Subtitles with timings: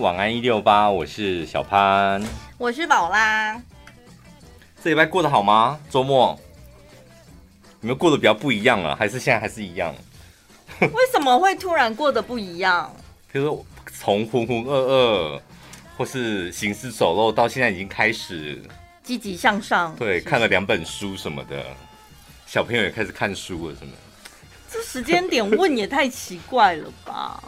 [0.00, 2.20] 晚安一六八，我是小潘，
[2.58, 3.62] 我是宝拉。
[4.82, 5.78] 这礼拜过得好吗？
[5.88, 6.36] 周末
[7.80, 9.94] 你们过得比较不一样啊，还是现在还是一样？
[10.80, 12.92] 为什么会突然过得不一样？
[13.30, 15.40] 比如说从浑浑噩噩，
[15.96, 18.60] 或是行尸走肉，到现在已经开始
[19.04, 19.94] 积极向上。
[19.94, 21.64] 对，看了两本书什么的，
[22.48, 23.92] 小朋友也开始看书了什么。
[24.68, 27.40] 这时间点问也太奇怪了吧？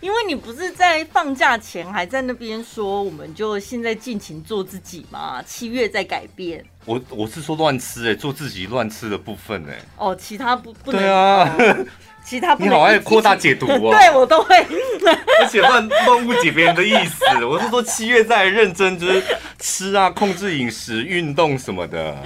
[0.00, 5.42] 因为你不是在放假前还在那边说，我们就现在尽情做自己嘛？
[5.42, 6.64] 七月再改变。
[6.84, 9.82] 我我是说乱吃哎、欸，做自己乱吃的部分哎、欸。
[9.96, 11.00] 哦，其他不不能。
[11.00, 11.86] 对啊，哦、
[12.24, 12.68] 其他不能。
[12.70, 13.98] 你好爱扩大解读啊！
[13.98, 14.56] 对我都会，
[15.42, 17.44] 而且乱乱误解别人的意思。
[17.44, 19.22] 我是说七月在认真，就是
[19.58, 22.16] 吃啊，控制饮食、运动什么的。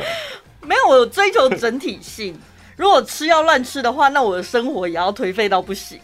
[0.61, 2.39] 没有，我追求整体性。
[2.77, 5.98] 如果吃要乱吃的话，那我的生活也要颓废到不行。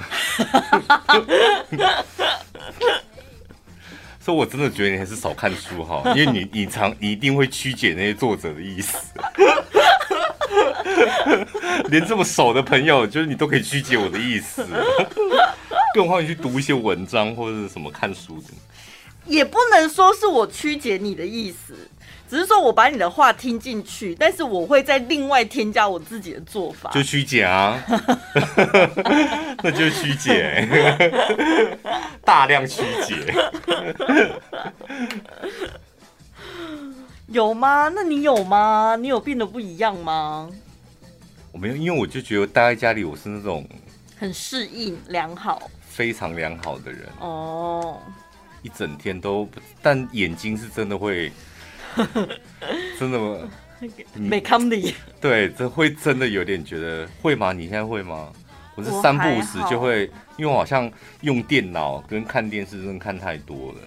[4.20, 8.98] 所以，我真的觉得你还是少看书哈， 因为你你常你一定会曲解那些作者的意思。
[11.88, 14.66] 连这么熟的朋友，就是你都可以曲解我的意思，
[15.94, 18.48] 更何况你去读一些文章或者是什么看书的，
[19.26, 21.88] 也不能说是我曲解你的意思。
[22.30, 27.76] 只是说我把你的话听进去，但是我会再另外添加我自己的做法，就曲解啊，
[29.64, 30.64] 那就是曲解，
[32.24, 33.34] 大量曲解，
[37.26, 37.90] 有吗？
[37.92, 38.96] 那你有吗？
[39.00, 40.48] 你有变得不一样吗？
[41.50, 43.68] 我没有，因为我就觉得待在家里，我是那种
[44.16, 47.98] 很适应良好、非常良好的人哦，
[48.62, 49.48] 一整天都，
[49.82, 51.32] 但眼睛是真的会。
[52.98, 53.38] 真的吗？
[54.14, 54.94] 没看你。
[55.20, 57.52] 对，这会真的有点觉得会吗？
[57.52, 58.30] 你现在会吗？
[58.76, 60.90] 我是三不五时就会，因为我好像
[61.22, 63.78] 用电脑跟看电视真的看太多了，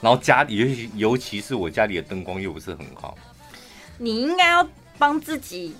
[0.00, 3.16] 然后家里尤其尤其是我家里的灯光又不是很好。
[3.98, 4.66] 你应该要
[4.98, 5.74] 帮自己。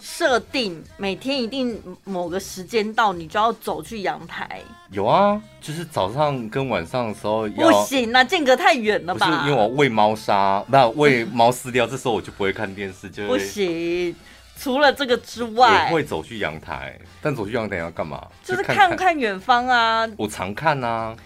[0.00, 4.60] 设定每天一定某个时间到，你就要走去阳台。
[4.90, 7.70] 有啊，就是早上跟晚上的时候要。
[7.70, 9.26] 不行啊，间隔太远了吧？
[9.26, 14.14] 不是，因为我喂猫砂，那喂猫饲料，这时候我就不会看电视，就不行。
[14.56, 18.26] 除了这个之外，我会走去阳台，但走去阳台要干嘛？
[18.44, 20.06] 就是看看远方啊。
[20.16, 21.16] 我常看啊，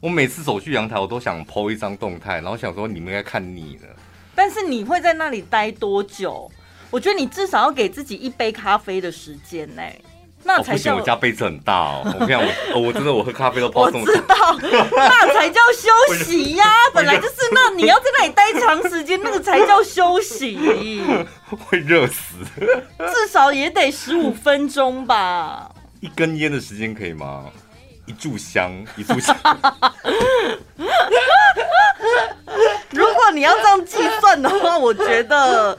[0.00, 3.88] 我每次走去阳台，我都想 po 一张动态，然后想说你们应该看腻了。
[4.34, 6.50] 但是你会在那里待多久？
[6.90, 9.82] 我觉得你至少要给自己一杯咖啡的时间呢，
[10.44, 10.92] 那才叫。
[10.92, 12.02] 哦、不行，我家杯子很大哦。
[12.20, 12.42] 我跟你讲，
[12.74, 14.04] 我我真的我喝咖啡都泡这么。
[14.06, 14.36] 我知道，
[14.96, 16.92] 那才叫休息呀、 啊。
[16.94, 21.02] 本来就是那你要在那里待长时间，那个才叫休息。
[21.48, 22.36] 会热死。
[22.58, 25.70] 至少也得十五分钟吧。
[26.00, 27.46] 一根烟的时间可以吗？
[28.06, 29.36] 一炷香，一炷香。
[32.90, 35.76] 如果你要这样计算的话，我觉得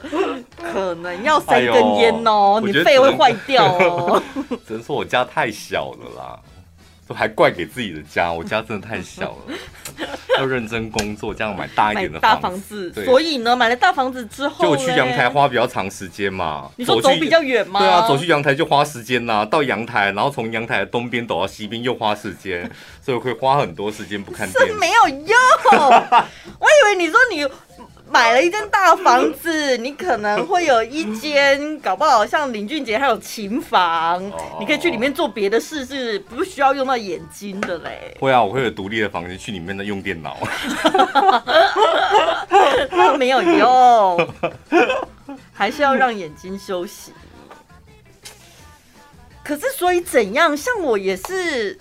[0.60, 4.22] 可能要三根烟哦，你肺会坏掉哦。
[4.66, 6.38] 只能说我家太小了啦。
[7.06, 9.54] 都还怪给自己的家， 我家真的太小了，
[10.38, 12.92] 要认真工作，这样买大一点的大房子。
[13.04, 16.70] 所以呢，买了大房子之后，就去阳台花比较长时间嘛。
[16.76, 17.80] 你说走比较远吗？
[17.80, 22.68] 对啊，走去阳台就花时间呐，到阳台，然后从阳台的东边走到西边又花时间，
[23.00, 24.72] 所以会花很多时间不看电视。
[24.74, 25.36] 没有用，
[26.58, 27.46] 我以为你说你。
[28.08, 34.22] 买了一间大房子，你可能会有一间，搞不好像林俊杰还有琴房，
[34.60, 38.16] 你可以去里面做别的事，是不需要用到眼睛的嘞。
[38.20, 40.36] 会啊，我会有独立的房间，去里面的用电脑。
[42.90, 44.28] 那没有用，
[45.52, 47.12] 还是要让眼睛休息。
[49.42, 50.56] 可是，所以怎样？
[50.56, 51.78] 像我也是。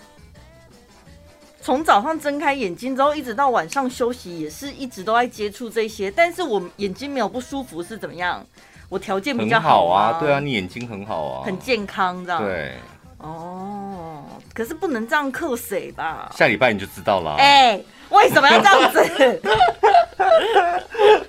[1.65, 6.11] 从早上睁开眼睛之后，一直到晚上休息，也是一直都在接触这些。
[6.11, 8.45] 但是我眼睛没有不舒服是怎么样？
[8.87, 12.43] 我条件比较好，好啊，对啊，你眼睛很好啊，很健康这样。
[12.43, 12.73] 对，
[13.17, 14.23] 哦，
[14.53, 16.31] 可是不能这样克谁吧？
[16.35, 17.33] 下礼拜你就知道了。
[17.37, 19.41] 哎、欸，为什么要这样子？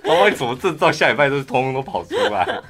[0.04, 2.44] 我为什么证照下礼拜都是通通都跑出来？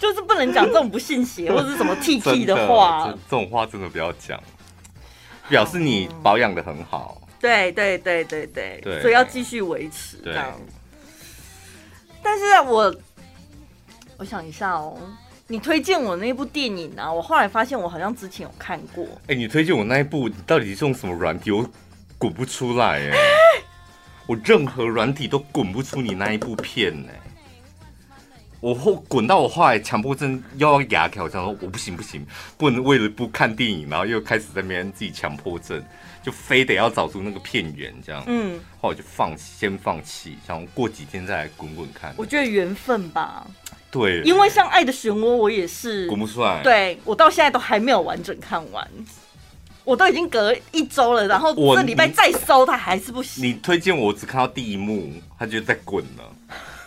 [0.00, 4.42] 就是不能讲这种不信邪或者是什么 T T 的话，这种话真的不要讲。
[5.48, 10.58] 表示你保养的很好，对对对对对，对，所以要继续维持这样。
[12.22, 12.94] 但是我
[14.16, 14.98] 我想一下哦，
[15.46, 19.04] 你推荐我那部电影啊，我后来发现我好像之前有看过。
[19.04, 21.50] 哎、欸，你推荐我那一部，你到底是用什么软体？
[21.50, 21.68] 我
[22.16, 23.18] 滚不出来哎、欸，
[24.26, 27.20] 我任何软体都滚不出你那一部片哎、欸。
[28.64, 32.26] 我后滚到我后来强迫症又要牙条，我想说我不行不行，
[32.56, 35.84] 不能为了不看电影，然后又开始在那边自己强迫症，
[36.22, 38.24] 就非得要找出那个片源这样。
[38.26, 42.14] 嗯，后来就放，先放弃，想过几天再来滚滚看。
[42.16, 43.46] 我觉得缘分吧。
[43.90, 46.62] 对，因为像《爱的漩涡》，我也是滚不出来。
[46.62, 48.88] 对，我到现在都还没有完整看完，
[49.84, 53.44] 我都已经隔一周了，然后这礼拜再搜，它还是不行。
[53.44, 56.32] 你推荐我只看到第一幕，它就在滚了。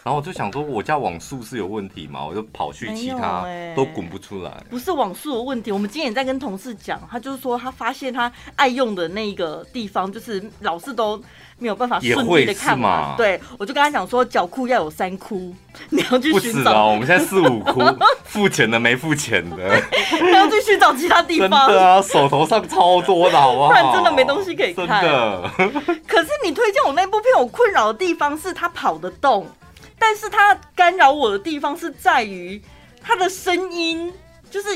[0.07, 2.25] 然后我就想说，我家网速是有问题嘛？
[2.25, 3.45] 我就跑去其他
[3.75, 4.63] 都滚不出来。
[4.69, 11.21] 不是网速的问题，我们今天也在跟同事讲，他就是说他发现他爱用的那个地方，就是老是都
[11.59, 13.15] 没有办法顺利的看嘛。
[13.17, 15.53] 对，我就跟他讲说，脚裤要有三窟，
[15.89, 16.87] 你要去寻找。
[16.87, 17.81] 我们现在四五窟，
[18.23, 19.57] 付钱的没付钱的，
[20.21, 21.67] 你要去寻找其他地方。
[21.67, 23.67] 真的啊，手头上超多的，好不好？
[23.67, 24.87] 不然真的没东西可以看。
[24.87, 25.51] 真的。
[26.07, 29.45] 可是你推荐我那部片，我困扰的地方是他跑得动。
[29.99, 32.61] 但是它干扰我的地方是在于
[33.01, 34.13] 它的声音，
[34.49, 34.69] 就是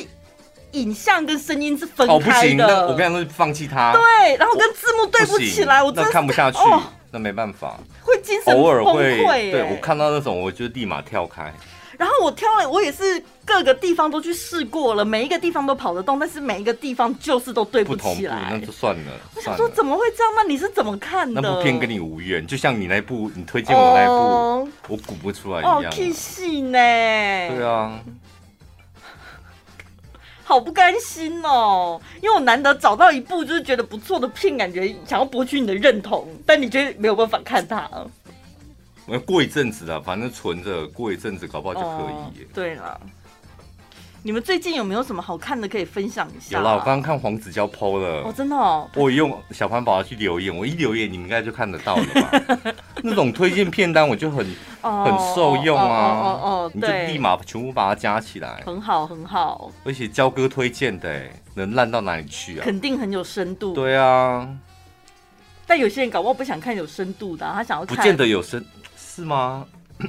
[0.72, 2.66] 影像跟声音是分开的。
[2.66, 3.94] 哦，不行，我跟你说，放弃它。
[3.94, 6.82] 对，然后跟字幕对不起来，我，我真的看不下去，哦，
[7.12, 8.60] 那没办法，会精神崩溃。
[8.60, 8.84] 偶尔
[9.28, 11.54] 会，对，我看到那种，我就立马跳开。
[11.98, 18.50] 然后我挑了，我也是各个地方都去试过了，每一个地方都跑得动，但是每一个地方就是都对不起来。
[18.52, 19.12] 那就算了。
[19.36, 20.34] 我想说怎么会这样？
[20.36, 21.42] 那你是怎么看的？
[21.42, 25.78] 那部片跟你无缘，就像你那部你推荐我那部，哦、我鼓不出来一样。
[25.80, 26.78] 哦，气戏呢？
[26.78, 28.00] 对啊，
[30.44, 37.90] 好不甘心哦，因为我难得找到一部就是觉得不错的片，感觉想要博取你的认同，但你觉得没有办法看它。
[39.20, 42.14] 过一阵子了，反正存着，过一阵子搞不好就可以。
[42.14, 43.00] 哦、对了，
[44.24, 46.58] 你们最近有没有什么好看的可以分享一下？
[46.58, 48.08] 有啦，我刚刚看黄子佼 PO 了。
[48.24, 48.88] 哦，真的哦。
[48.96, 52.74] 我用小潘宝去留言，我一留言，你们应该就看得到了吧？
[53.04, 54.46] 那种推荐片单我就很、
[54.82, 55.84] 哦、很受用啊。
[55.84, 58.62] 哦哦，哦，你就立马全部把它加起来。
[58.66, 59.72] 很好，很好。
[59.84, 61.24] 而且焦哥推荐的，
[61.56, 62.62] 能烂到哪里去啊？
[62.64, 63.74] 肯定很有深度。
[63.74, 64.48] 对啊。
[65.66, 67.96] 但有些人搞不好不想看有深度的，他想要看。
[67.98, 68.64] 不见得有深。
[69.14, 69.66] 是吗？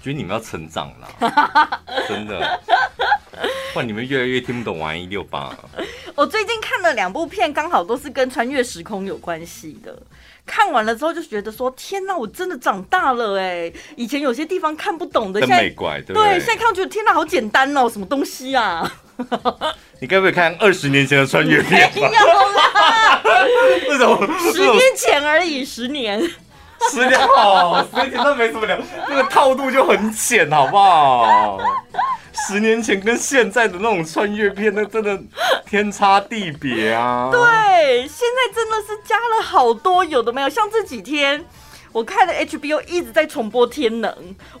[0.00, 1.08] 觉得你们要成长了，
[2.06, 2.60] 真的。
[3.72, 5.52] 不然你们越来越听不懂玩一六八。
[6.14, 10.00] 我最近看了两部片，刚好都是跟穿越时空有关系的。
[10.46, 13.70] 看完了之后就觉得说：天哪，我真的长大了哎！
[13.96, 18.90] 以前有些地方看不懂的，现在怪对，对，现在看觉得天哪，好简单哦，什么东西啊？
[20.00, 21.94] 你该不会看二十年前的穿越片吧？
[22.08, 23.22] 没有啦，
[23.90, 26.22] 那种十年前而已，十年。
[26.90, 28.78] 十年好，十年前都没什么聊，
[29.08, 31.58] 那个套路就很浅，好不好？
[32.46, 35.20] 十年前跟现在的那种穿越片，那真的
[35.66, 37.28] 天差地别啊！
[37.30, 41.44] 对，现在真的是加了好多有的没有，像这几天
[41.92, 44.10] 我看的 HBO 一直在重播《天能》，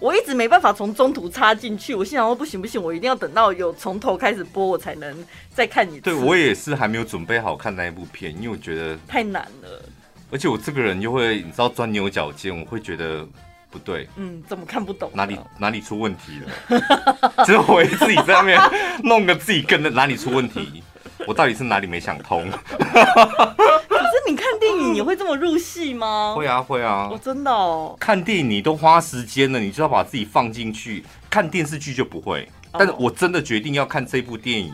[0.00, 5.24] 我一直没办法从中途插进去，我心想说不行不行，我一定要等到有从头开始播，我才能
[5.54, 6.00] 再看一次。
[6.00, 9.82] 对，我也是还没有准备好看那一部片，因为我觉得太难了。
[10.30, 13.26] 而且我这个人又会，你知道钻牛角尖，我会觉得
[13.70, 14.08] 不对。
[14.16, 15.10] 嗯，怎么看不懂？
[15.14, 17.44] 哪里哪里出问题了？
[17.46, 18.60] 只有我自己在那边
[19.02, 20.82] 弄个自己跟的哪里出问题？
[21.26, 22.48] 我到底是哪里没想通？
[22.78, 26.34] 可是你看电影，你会这么入戏吗？
[26.36, 27.08] 会啊会啊！
[27.10, 27.96] 我、哦、真的哦。
[27.98, 31.04] 看电影你都花时间了，你就要把自己放进去。
[31.28, 32.48] 看电视剧就不会。
[32.72, 34.72] 但是我真的决定要看这部电影。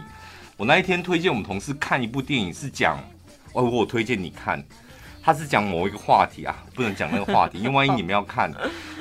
[0.57, 2.99] 我那一天推荐我们同事看一部电影，是讲，
[3.53, 4.63] 哦，我推荐你看。
[5.25, 8.53] 他是讲某一个话题啊，不能讲那个话题， 因为万一你们要看，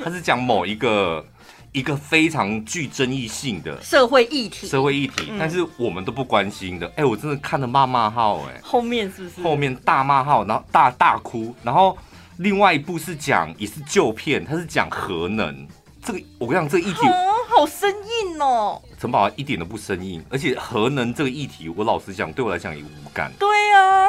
[0.01, 1.25] 他是讲某一个
[1.74, 6.88] 一个非常具争议性的社会议题，社会议题，但是我们都不关心的。
[6.89, 9.42] 哎、欸，我真的看了骂骂号，哎，后面是不是？
[9.42, 11.98] 后面大骂号，然后大大哭，然后
[12.38, 15.68] 另外一部是讲也是旧片，他是讲核能，
[16.01, 18.82] 这个我跟你讲，这个议题、哦、好生硬哦。
[18.98, 23.30] 陈宝一点都不生硬，而且核能这个议题，我老实讲，对我来讲也无感。
[23.38, 24.08] 对啊。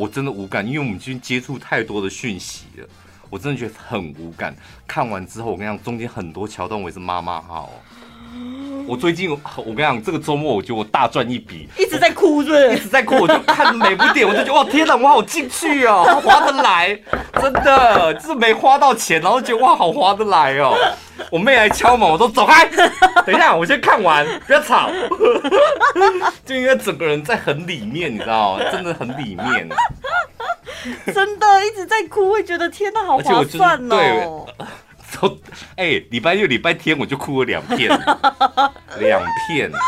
[0.00, 2.88] 我真的无感，因为我们今天接触太多的讯息了，
[3.28, 4.56] 我真的觉得很无感。
[4.86, 7.70] 看完之后，我跟你讲，中间很多桥段我也是骂骂号。
[8.86, 12.74] 我最近，我跟你讲，这个周末我觉得我大赚一笔，一直在哭，是不是？
[12.74, 16.98] 一直在哭，我就看每部电影，我就觉得哇，天哪，我好进去哦，好划得来，
[17.40, 20.74] 真的，就是没花到钱，然后觉得哇，好划得来哦。
[21.30, 22.66] 我妹来敲门，我说走开，
[23.24, 24.90] 等一下，我先看完，不要吵。
[26.44, 28.64] 就因为整个人在很里面，你知道吗？
[28.72, 29.68] 真的很里面，
[31.14, 34.46] 真的一直在哭，会觉得天哪，好划算哦。
[35.18, 35.38] 说，
[35.76, 37.88] 哎，礼拜六、礼拜天我就哭了两片，
[38.98, 39.70] 两片。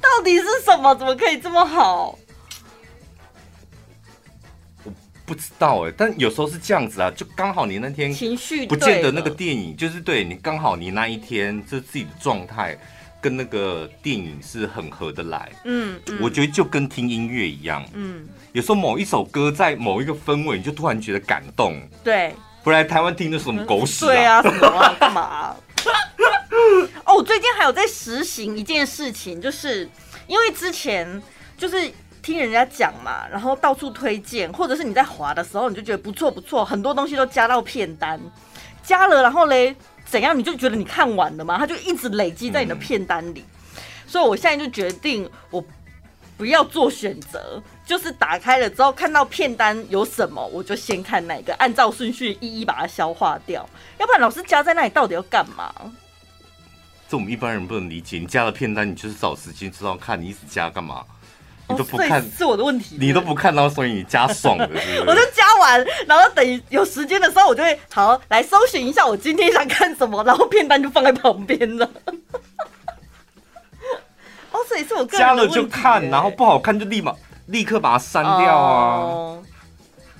[0.00, 0.94] 到底是什么？
[0.94, 2.18] 怎么可以这么好？
[4.84, 4.92] 我
[5.24, 12.78] 不知道哎，但有时候是这样子啊，就刚好你那天情绪不见得那个电影，就是对你刚好你那一天就自己的状态
[13.20, 15.50] 跟那个电影是很合得来。
[15.64, 17.84] 嗯，嗯，我觉得就跟听音乐一样。
[17.94, 21.80] 嗯，有时候某一首歌在某一个氛围，你就突然觉得感动。
[22.04, 24.06] 对，不然台湾听的什么狗屎？
[24.06, 24.94] 对啊，什么啊？
[24.98, 25.56] 干嘛？
[27.04, 29.88] 哦，我最近还有在实行一件事情，就是
[30.26, 31.22] 因为之前
[31.56, 31.92] 就是。
[32.22, 38.16] 听人家讲嘛，然后到处推荐，或者是你在滑的时候，你就觉得不错不错，很多东西都加到片单，
[38.80, 43.44] 加了，然后嘞怎样，你就觉得你看完了嘛，它就一直累积在你的片单里。
[44.06, 45.60] 所以我现在就决定，我
[46.36, 47.60] 不要做选择，
[47.92, 53.68] 就是打开了之后看到片单有什么，我就先看哪个，按照顺序一一把它消化掉。
[53.98, 55.70] 要不然老是加在那里，到底要干嘛？
[57.06, 58.16] 这我们一般人不能理解。
[58.18, 61.04] 你加了片单，你就是找时间知道看，你一直加干嘛？
[61.68, 64.66] 你都不看是我的问题，你都不看到，所以你加爽的，
[65.06, 71.90] 我就加完，然后等有时间的时候，我就会好来搜寻一下我今天想看什么，然后片单就放在旁边了。
[74.50, 77.14] 哦，这也是我个人加了就看，然后不好看就立马
[77.52, 79.38] 立刻把它删掉啊，oh.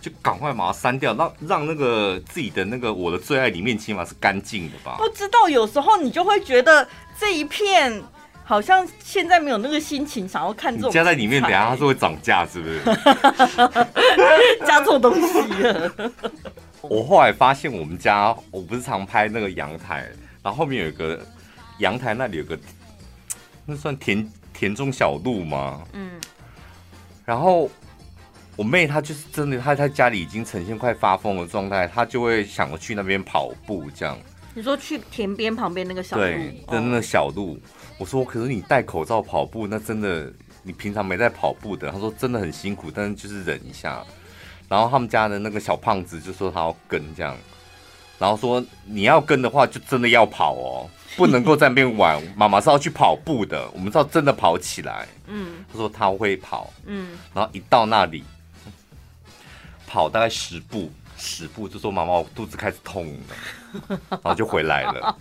[0.01, 4.95] 就赶快把它删掉，让让那个自己的那个我的最爱里面起码是干净的吧。
[4.99, 6.87] 不知道有时候你就会觉得
[7.19, 8.01] 这一片。
[8.45, 10.91] 好像现在没有那个心情想要看这种。
[10.91, 12.81] 加在里面，等下它是会涨价，是不是？
[14.67, 15.93] 加错东西了。
[16.83, 20.11] 我后来发现，我们家我不是常拍那个阳台，
[20.43, 21.19] 然后后面有一个
[21.79, 22.59] 阳台，那里有个
[23.65, 25.81] 那算田田中小路吗？
[25.93, 26.11] 嗯。
[27.25, 27.71] 然后
[28.57, 34.19] 我妹她就是真的，她在家里已经呈现快发疯的状态，她就会想着去那边跑步，这样。
[34.55, 36.23] 你说去田边旁边那个小路？
[36.23, 37.55] 对，的那个小路。
[37.55, 37.59] 哦
[37.99, 40.33] 我说，可是你戴口罩跑步，那真的
[40.64, 41.88] 你平常没在跑步的。
[41.93, 44.02] 她说真的很辛苦，但是就是忍一下。
[44.69, 47.37] 然后他们家的那个小胖子就说他要跟这样，
[48.19, 52.21] 然后说你要跟的话，就真的要跑哦，不能够在那边玩。
[52.37, 55.07] 妈妈是要去跑步的，我们是要真的跑起来。
[55.26, 58.25] 嗯，他说他会跑，嗯，然后一到那里
[59.87, 60.90] 跑大概十步。
[61.25, 65.16] 十步就说妈妈，我肚子开始痛了， 然后就回来了。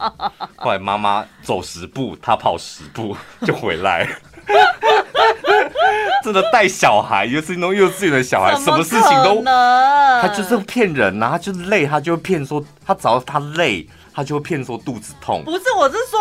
[0.55, 4.07] 后来妈妈走十步，他跑十步 就回来。
[6.23, 15.43] 真的带小孩，又是那种幼稚园的小孩，什么事情都，他就是骗人呐、啊，他就是累，他就会骗说，他只要他累，他就会骗说肚子痛。
[15.43, 16.19] 不是，我是说。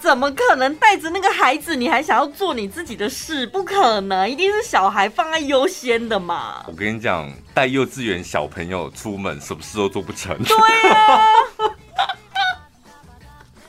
[0.00, 3.44] 怎么可能带着那个孩子，你还想要做你自己的事？
[3.48, 6.64] 不可能，一定是小孩放在优先的嘛。
[6.68, 10.40] 我跟你讲，带幼稚园小朋友出门，什么事都做不成。
[10.44, 10.56] 对
[10.92, 11.20] 啊，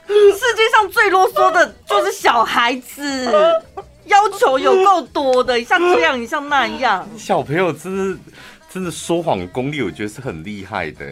[0.08, 3.27] 世界上最啰嗦的就是小孩子，
[4.06, 7.10] 要求有够多的，一下这样，一下那样。
[7.18, 8.20] 小朋友真的
[8.72, 11.03] 真的说谎功力，我觉得是很厉害的。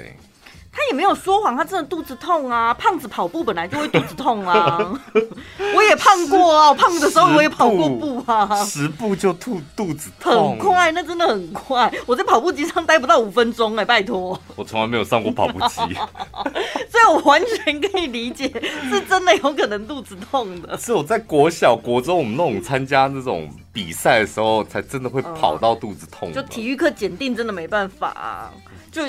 [0.78, 2.72] 他也没有说谎，他真的肚子痛啊！
[2.78, 4.78] 胖子跑步本来就会肚子痛啊，
[5.76, 15.76] 我也胖过啊，我胖的时候我也跑过步啊，十步就吐肚子痛，很快，那真的很快，我在跑步机上待不到五分钟哎、欸，拜托，我从来没有上过跑步机，
[16.92, 18.48] 所以我完全可以理解，
[18.92, 20.78] 是真的有可能肚子痛的。
[20.78, 26.34] 是我在国小、国中，我们那种参加那种比赛的时候，才真的会跑到肚子痛、嗯。
[26.34, 28.54] 就体育课检定真的没办法啊，
[28.92, 29.02] 就。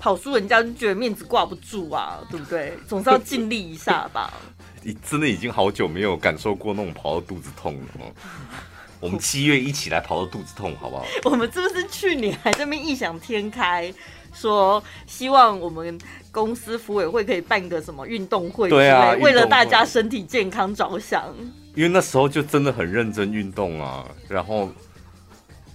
[0.00, 2.72] 跑输人家就觉得面子挂不住啊，对不对？
[2.88, 4.32] 总是要尽力一下吧。
[4.82, 8.06] 你真的已经好久没有感受过那种跑到肚子痛了吗？
[8.98, 11.04] 我们七月一起来跑到肚子痛，好不好？
[11.24, 13.92] 我们是不是去年还在那边异想天开，
[14.32, 15.98] 说希望我们
[16.32, 18.70] 公司服委会可以办个什么运动会？
[18.70, 21.34] 对啊，为了大家身体健康着想。
[21.74, 24.70] 因为那时候就真的很认真运动啊，然后。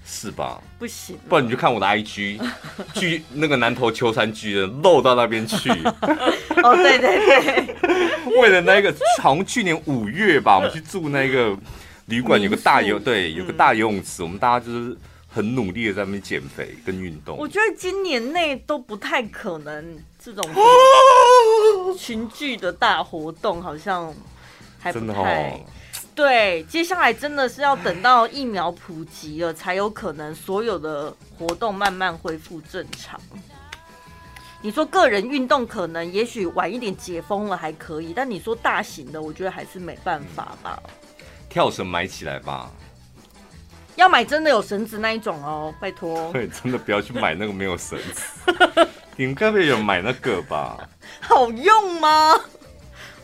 [0.06, 0.62] 是吧？
[0.78, 2.40] 不行，不然你就看我的 IG，
[2.94, 5.70] 去那个南投秋山居的漏到那边去。
[6.64, 7.76] 哦，对对对，
[8.40, 11.58] 为了那个，从去年五月吧，我们去住那个
[12.06, 14.96] 旅馆，有个大游，对，有个大游泳池，嗯、我们大家就是
[15.28, 17.36] 很努力的在那边减肥跟运动。
[17.38, 20.44] 我觉得今年内都不太可能这种
[21.98, 24.14] 群聚的大活动，好像
[24.80, 25.06] 还不太。
[25.06, 25.60] 真的哦
[26.16, 33.20] 对，接下来真的是要等到疫苗普及了，才有可能所有的活动慢慢恢复正常。
[34.62, 40.82] 你说个人运动可能也许晚一点解封了还可以，但你说大型的，我觉得还是没办法吧。
[41.50, 42.72] 跳绳买起来吧，
[43.96, 46.32] 要买真的有绳子那一种哦，拜托。
[46.34, 48.88] 对，真的不要去买那个没有绳子。
[49.18, 50.90] 你们该不会有买那个吧？
[51.20, 52.40] 好用吗？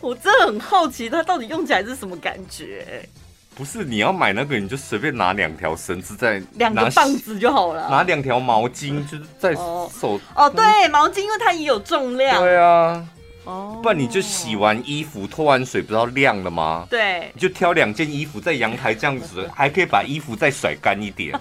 [0.02, 3.08] 我真的很好奇，它到底用起来是什么感觉？
[3.54, 13.06] 不是你要买那个，你就随便拿两条绳子在两个棒子就好了，拿两条毛巾就是在手哦，对，毛巾因为它也有重量，对啊，
[13.44, 16.86] 哦，不然你就洗完衣服脱完水不知道晾了吗？
[16.88, 21.38] 对，你就挑两件衣服在阳台这样子，还可以把衣服再甩干一点，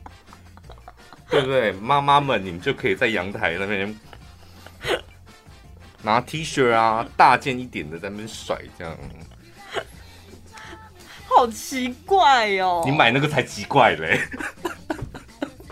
[1.30, 1.72] 对不对？
[1.72, 3.98] 妈妈们，你们就可以在阳台那边
[6.02, 8.96] 拿 T 恤啊，大件一点的在那边甩这样。
[11.32, 12.82] 好奇怪哦！
[12.84, 14.20] 你买那个才奇怪嘞，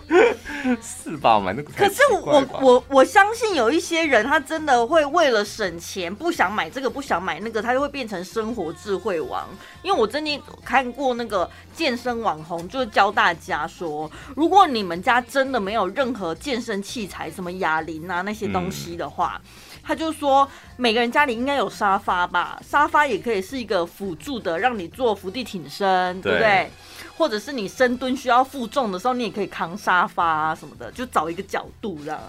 [0.81, 1.41] 是吧？
[1.41, 2.41] 买那个才奇怪。
[2.41, 9.49] 可是我我我相信有一些人，他真的会为了省钱，不想买这个，不想买那个，他就会变成生活智慧王。
[9.83, 19.41] 因为我曾经看过那个健身网红，就是教大家说，如果你们家真的没有任何健身器材，什么哑铃啊那些东西的话。
[19.45, 19.51] 嗯
[19.89, 26.71] 他就说，每个人家里应该有沙发吧，沙发也可以是一个辅助的，让你做伏地挺身，对，对不对？
[27.17, 32.21] 或者是你深蹲需要负重的时候，你也可以扛沙发啊什么的，就找一个角度这样。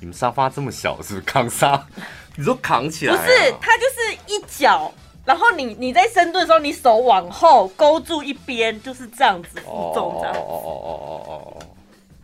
[0.00, 1.86] 你们沙发这么小，是不是扛沙？
[2.34, 3.14] 你说扛起来？
[3.14, 4.90] 不是，它就是一脚，
[5.26, 10.40] 然后你你在深蹲的时候，你手往后勾住一边，就是这样子负重这样子。
[10.40, 11.66] 哦哦哦哦哦哦，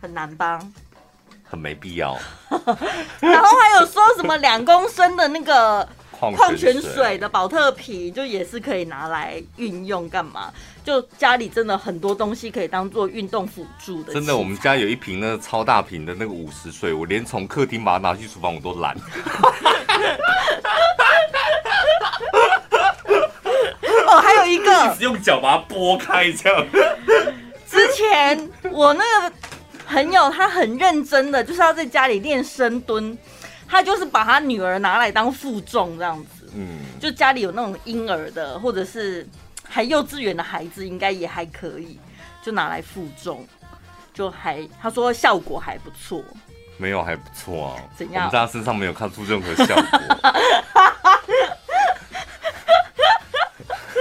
[0.01, 0.59] 很难吧？
[1.53, 2.17] 很没必要，
[3.21, 10.51] 然后还有说什么两公升的那个矿泉水的保特瓶，就也是可以拿来运用干嘛？
[10.83, 14.11] 就家里真的很多东西可以当做运动辅助的。
[14.11, 18.97] 真的，我们家有一瓶那个超大瓶的那个五十岁，我连从客厅把它拿去厨房我都懒。
[24.07, 26.65] 哦，还有一个， 一直用脚把它拨开这样。
[27.69, 29.31] 之前我那个。
[29.93, 33.15] 朋友他很认真的，就是要在家里练深蹲，
[33.67, 39.27] 他就是把他女儿拿来当负重这样子，嗯，就家里有那种婴儿的，或者是
[39.63, 41.99] 还幼稚园的孩子，应该也还可以，
[42.41, 43.47] 就拿来负重，
[44.15, 46.23] 就还他说效果还不错，
[46.77, 48.25] 没有还不错啊，怎样？
[48.25, 50.33] 我们在他身上没有看出任何效果。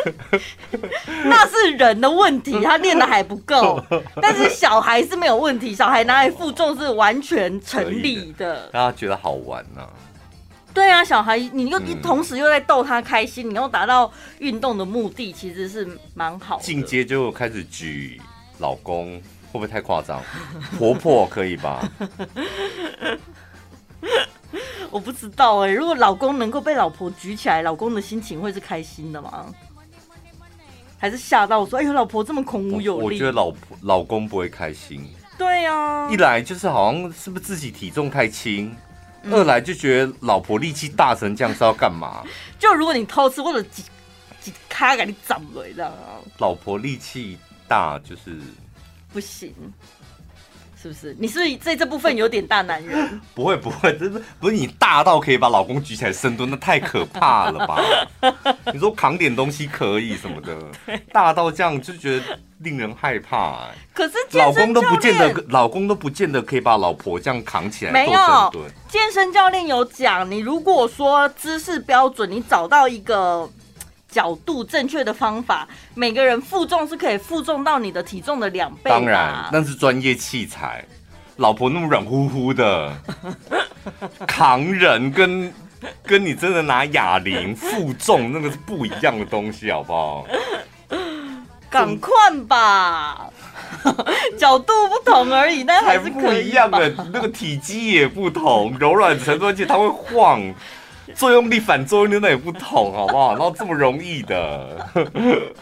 [1.24, 3.82] 那是人的问题，他练的还不够，
[4.20, 8.68] 但是小孩是没有问题，小孩拿来负重是完全成立的。
[8.68, 9.88] 大家觉得好玩呢、啊？
[10.74, 16.62] 对啊，小孩你又同时又在逗他开心，你又达到运动的目的，其实是蛮好的。
[16.62, 18.20] 进阶就开始举
[18.58, 20.22] 老公，会不会太夸张？
[20.78, 21.86] 婆婆可以吧？
[24.90, 29.46] 我不知道哎、欸，如果老公能够被老婆举起来，老公的心情会是开心的吗？
[31.02, 35.04] 还是吓到我说：“哎呦，老婆这么孔武有力。”我觉得老婆老公不会开心。
[35.36, 38.72] 对呀、啊，一来就是好像是不是自己体重太轻，
[39.24, 42.22] 嗯、二来就觉得老婆力气大成这样是要干嘛？
[42.56, 43.82] 就如果你偷吃或者几
[44.40, 45.92] 几卡给你长了，这样
[46.38, 47.36] 老婆力气
[47.66, 48.38] 大就是
[49.12, 49.52] 不行。
[50.82, 51.16] 是不是？
[51.16, 51.56] 你是不是？
[51.58, 53.20] 在这部分有点大男人？
[53.36, 54.56] 不会不会，真的不是？
[54.56, 57.80] 你大到可以把老公举起来深蹲，那太可怕了吧？
[58.72, 60.56] 你说扛点东西可以什么的，
[61.12, 63.74] 大到这样就觉得令人害怕、欸。
[63.94, 67.92] 可是老公都不见得，老公都不见得可以把老婆这样扛起来。
[67.92, 68.50] 没有，
[68.88, 73.48] 健身教练有讲，你如果说姿势标准，你找到一个。
[74.12, 78.90] 角度正确的方法，每个人负重是可以负重到你的体重的两倍。
[78.90, 80.84] 当然，那是专业器材。
[81.36, 82.92] 老婆那么软乎乎的，
[84.28, 85.52] 扛人跟
[86.04, 90.26] 跟你真的拿哑铃负重那个是不一样的东西，好不好？
[91.70, 92.12] 赶快
[92.46, 93.30] 吧，
[94.38, 96.90] 角度不同而已，但还是可以还不一样的。
[97.10, 100.54] 那个体积也不同，柔软程度，而且它会晃。
[101.16, 103.32] 作用力、反作用力那也不同，好不好？
[103.32, 104.88] 然后这么容易的，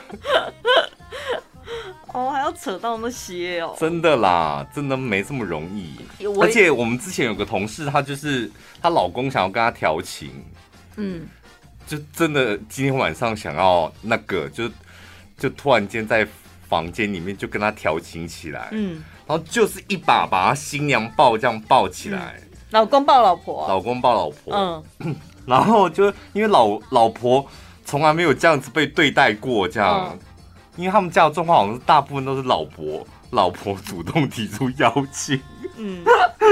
[2.12, 3.74] 哦，还要扯到那些哦？
[3.79, 5.96] 真的啦，真的没这么容易。
[6.40, 8.50] 而且我们之前有个同事，她就是
[8.83, 10.31] 她老公想要跟她调情，
[10.96, 11.26] 嗯，
[11.87, 14.68] 就真的今天晚上想要那个，就
[15.38, 16.26] 就突然间在
[16.68, 25.16] 房间里面就跟她调情起来，嗯，然后就是一把把她新娘抱这样抱起来，嗯、老公抱老婆，老公抱老婆，嗯。
[25.50, 27.44] 然后就因为老老婆
[27.84, 30.18] 从来没有这样子被对待过，这样，嗯、
[30.76, 35.42] 因为他们家的状况好像是大部分都是老婆老婆主动提出邀请，
[35.76, 36.04] 嗯，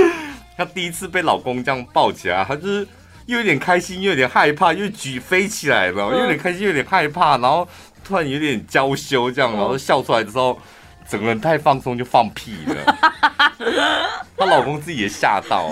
[0.58, 2.86] 她第一次被老公这样抱起来，她就是
[3.26, 6.26] 又有点开心，又有点害怕，又举飞起来了，又有？
[6.26, 7.68] 点开心，又有点害怕，然后
[8.02, 10.58] 突然有点娇羞，这样，然后笑出来的时候，
[11.08, 12.98] 整个人太放松就放屁了，
[14.36, 15.70] 她老公自己也吓到。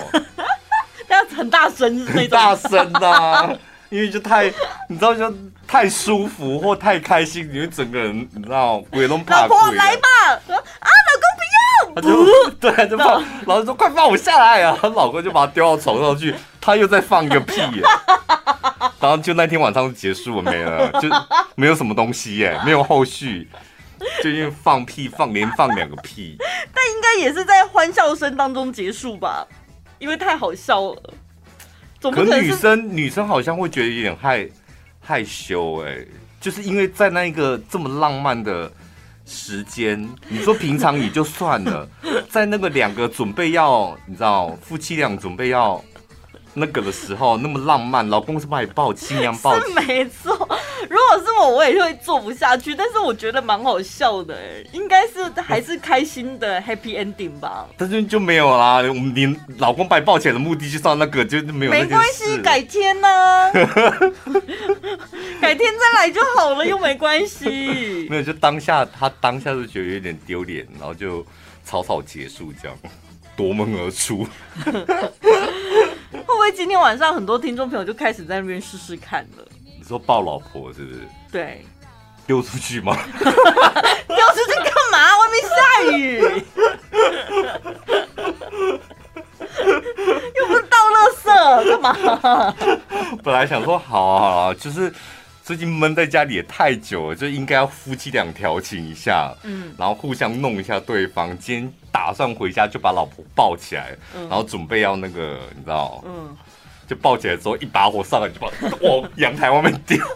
[1.08, 3.50] 要很大声，是那种大声的、啊，
[3.88, 4.52] 因为就太，
[4.88, 5.32] 你知道就
[5.66, 9.56] 太舒服或太开心，你会整个人你知道鬼都怕鬼。
[9.56, 14.76] 老婆来吧，啊，老公不要，他就对，就放， 老子说快放我下来啊！
[14.80, 17.60] 他老公就把他丢到床上去，他又在放一个屁，
[19.00, 21.08] 然后就那天晚上就结束了，没了，就
[21.54, 23.48] 没有什么东西耶，没有后续，
[24.22, 26.36] 就因为放屁放连放两个屁，
[26.74, 29.46] 但应该也是在欢笑声当中结束吧，
[29.98, 31.14] 因为太好笑了。
[32.00, 34.48] 可是女生女生好像会觉得有点害
[35.00, 36.06] 害羞哎，
[36.40, 38.70] 就是因为在那一个这么浪漫的
[39.24, 41.88] 时间，你说平常也就算了，
[42.30, 45.82] 在那个两个准备要你知道夫妻俩准备要。
[46.58, 50.55] 那个的时候那么浪漫，老公是把你抱，新娘抱，是没错。
[50.88, 52.74] 如果是我，我也会做不下去。
[52.74, 57.66] 但是我觉得蛮好笑的，哎，应该是还是开心的 happy ending 吧。
[57.76, 61.72] 但是就没有啦，我们你老公把你抱起来的目的就是那个，就没有。
[61.72, 63.50] 没关系，改天呢、 啊，
[65.40, 68.06] 改天再来就好了，又没关系。
[68.08, 71.24] 没有，就当下他当下就觉得有点丢脸，然后就
[71.64, 72.76] 草草结束这样，
[73.36, 74.26] 夺门而出。
[74.64, 79.44] 会不会今天晚上很多听众朋友就开始在那边试试看了？
[79.86, 81.00] 你说抱老婆是不是？
[81.30, 81.64] 对，
[82.26, 82.96] 丢出去吗？
[83.14, 85.16] 丢出去干嘛？
[85.16, 85.56] 外面下
[85.96, 86.18] 雨，
[90.34, 91.24] 又不是倒垃圾，
[91.70, 91.94] 干嘛？
[93.22, 94.92] 本来想说好啊好啊，就是
[95.44, 101.28] 最近闷在家里也太久了，就应该要夫妻俩调情一下，嗯，然后互相弄一下对方。
[101.38, 101.72] 今天。
[101.96, 106.36] 打算回家就把老婆抱起来，嗯、然后准备要那个，你知道，嗯，
[106.86, 108.48] 就抱起来之后一把火上来就把
[108.82, 109.96] 往阳台外面丢。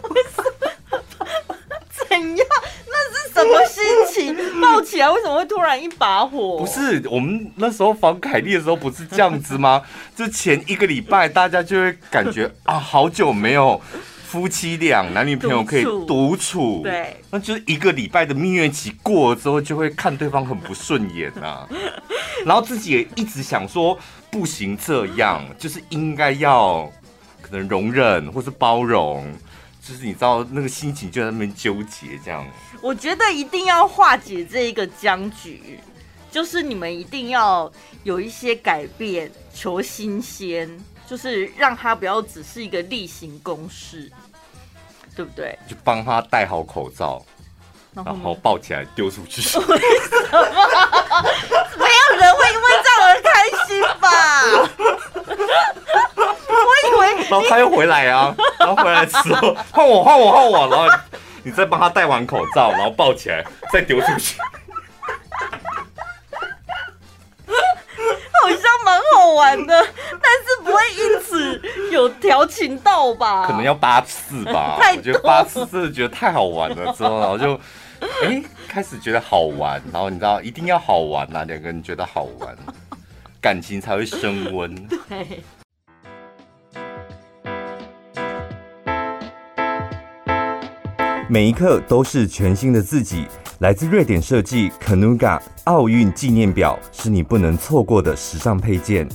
[2.09, 2.47] 怎样？
[2.87, 4.61] 那是什么心情？
[4.61, 6.57] 抱起来为什么会突然一把火？
[6.59, 9.81] 不是，我们那时候防凯莉的时候不是这样子吗？
[10.15, 13.81] 就前一个礼拜大家就会感觉啊，好久没有。
[14.31, 21.67] 夫妻俩男女朋友可以独处，对，那就是一个礼拜的蜜月期过了之后，就会看对方很不顺眼啊，
[22.45, 23.97] 然后自己也一直想说
[24.31, 26.91] 不行，这样就是应该要
[27.41, 29.31] 可能容忍或是包容，
[29.81, 32.47] 就是你知道那个心情就在那边纠结这样。
[32.81, 35.79] 我觉得一定要化解这一个僵局，
[36.31, 37.71] 就是你们一定要
[38.03, 40.79] 有一些改变，求新鲜。
[41.07, 44.09] 就是让他不要只是一个例行公事，
[45.13, 45.59] 对不对？
[45.67, 47.21] 就帮他戴好口罩，
[47.93, 49.41] 然后，抱起来丢出去。
[49.59, 50.47] 为什么？
[51.77, 52.89] 没有人会因为这
[53.99, 54.43] 吧？
[56.47, 60.87] 我以为，然后他又回来啊，然后回来之后 换我换我换我，然后
[61.43, 64.39] 你再帮他戴完口罩，然后抱起来再丢出去。
[68.43, 73.45] 好像蛮好玩的，但是不会因此有调情到吧？
[73.45, 74.77] 可能要八次吧。
[74.79, 77.53] 我觉得八次真的觉得太好玩了，之后然后就
[78.23, 82.57] 哎、欸、开始觉得好玩，然后你知道一定要好玩呐、啊，两个人觉得好玩，
[83.41, 84.75] 感情才会升温。
[85.09, 85.41] 对。
[91.27, 93.25] 每一刻都是全新的自己。
[93.59, 99.07] 来自瑞典设计 Kanuga 奥运纪念表是你不能错过的时尚配件。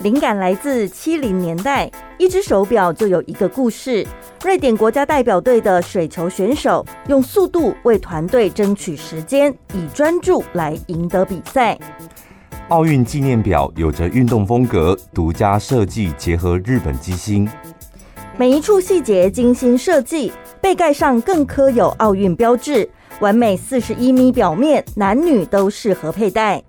[0.00, 4.06] 灵感来自七零年代，一只手表就有一个故事。
[4.44, 11.78] 瑞典国家代表队的水球选手用速度为团队争取时间，以专注来赢得比赛。
[12.68, 17.48] 奥运纪念表有着运动风格，独家设计结合日本机芯，
[18.36, 22.88] 每一处细节精心设计，背盖上更刻有奥运标志。
[23.20, 26.60] 完美四十一米表面，男女都适合佩戴。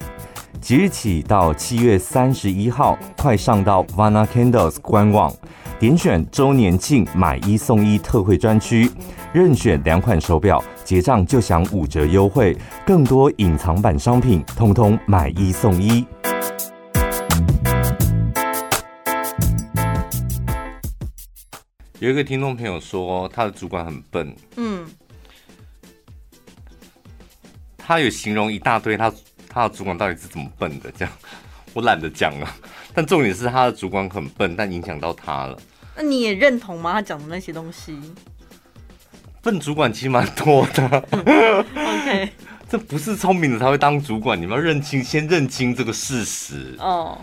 [0.62, 5.34] 即日起到七月三十一号，快上到 Vana Candles 官网，
[5.80, 8.92] 点选周年庆买一送一特惠专区，
[9.34, 16.08] 任选两款手表，结账就享五折优惠，更多隐藏版商品，通通买一送一。
[22.00, 24.34] 有一个听众朋友说，他的主管很笨。
[24.56, 24.88] 嗯。
[27.78, 29.18] 他有形容一大堆他，他
[29.50, 30.90] 他的主管到底是怎么笨的？
[30.98, 31.14] 这样
[31.74, 32.48] 我懒得讲了。
[32.96, 35.60] 但重点是他的主管很笨，但影响到他了。
[35.98, 36.94] 那你也认同吗？
[36.94, 38.00] 他讲的那些东西，
[39.42, 41.04] 笨主管其实蛮多的。
[41.12, 42.30] OK，
[42.70, 46.76] 这不是聪明的才会当主管，你们要认清，先认清这个事实。
[46.80, 47.18] 哦。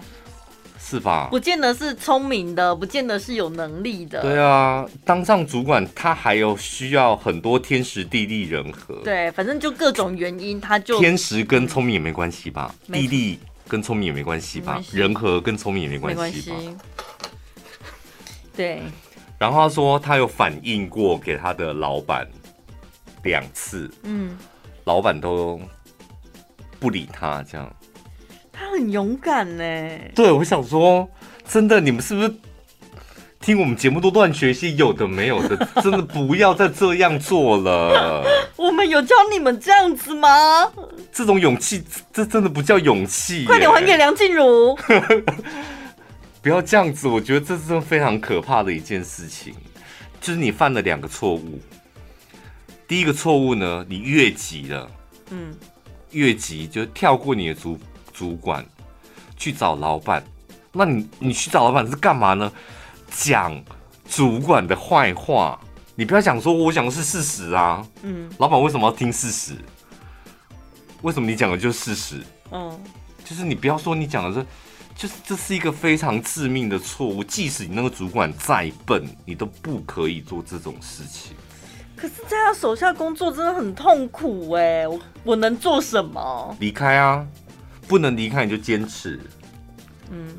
[0.86, 1.28] 是吧？
[1.30, 4.20] 不见得是聪明的，不见得是有能力的。
[4.20, 8.94] 对啊，当上主管，他还有需要很多天时地利人和。
[9.02, 12.72] 对，反正就各种原因，他就天时跟聪明也没关系吧？
[12.92, 14.80] 地利跟聪明也没关系吧？
[14.92, 16.56] 人和跟聪明也没关系吧？
[18.54, 18.82] 对。
[19.38, 22.26] 然后他说他有反映过给他的老板
[23.22, 24.36] 两次，嗯，
[24.84, 25.60] 老板都
[26.78, 27.70] 不理他，这样。
[28.52, 29.64] 他很勇敢呢。
[30.14, 31.08] 对，我想说，
[31.46, 32.32] 真的，你们是不是
[33.40, 35.56] 听我们节目都乱学习有的没有的？
[35.82, 38.24] 真的不要再这样做了。
[38.56, 40.70] 我们有教你们这样子吗？
[41.12, 43.44] 这种勇气，这真的不叫勇气。
[43.44, 44.78] 快点还给梁静茹。
[46.44, 49.54] 不要这样子，我觉得这是非常可怕的一件事情。
[50.20, 51.58] 就是你犯了两个错误。
[52.86, 54.90] 第一个错误呢，你越级了，
[55.30, 55.56] 嗯，
[56.10, 57.80] 越级就跳过你的主
[58.12, 58.62] 主管
[59.38, 60.22] 去找老板。
[60.70, 62.52] 那你你去找老板是干嘛呢？
[63.10, 63.64] 讲
[64.06, 65.58] 主管的坏话。
[65.94, 69.56] 你不要讲说我讲的是事实啊，嗯，老板为什么要听事实？
[71.00, 72.22] 为什么你讲的就是事实？
[72.50, 72.78] 嗯，
[73.24, 74.46] 就是你不要说你讲的是。
[74.96, 81.32] 就是这是一个非常致命的错误，即使你那个主管再笨，你都不可以做这种事情。
[81.96, 86.56] 可是，在他手下工作真的很痛苦哎，我我能做什么？
[86.60, 87.26] 离开啊！
[87.86, 89.20] 不能离开你就坚持，
[90.10, 90.36] 嗯，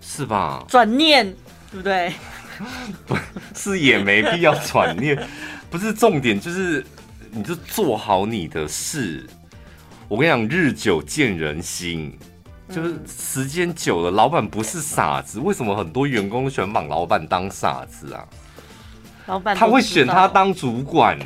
[0.00, 0.64] 是吧？
[0.68, 1.26] 转念，
[1.70, 2.12] 对不对？
[3.06, 3.16] 不
[3.54, 5.16] 是也没必要转念，
[5.70, 6.84] 不是重点，就是
[7.30, 9.26] 你就做好你的事。
[10.08, 12.18] 我跟你讲，日久见人心。
[12.70, 15.40] 就是时间久了，老板不是傻子。
[15.40, 18.24] 为什么很多员工喜欢把老板当傻子啊？
[19.26, 21.18] 老板他会选他当主管，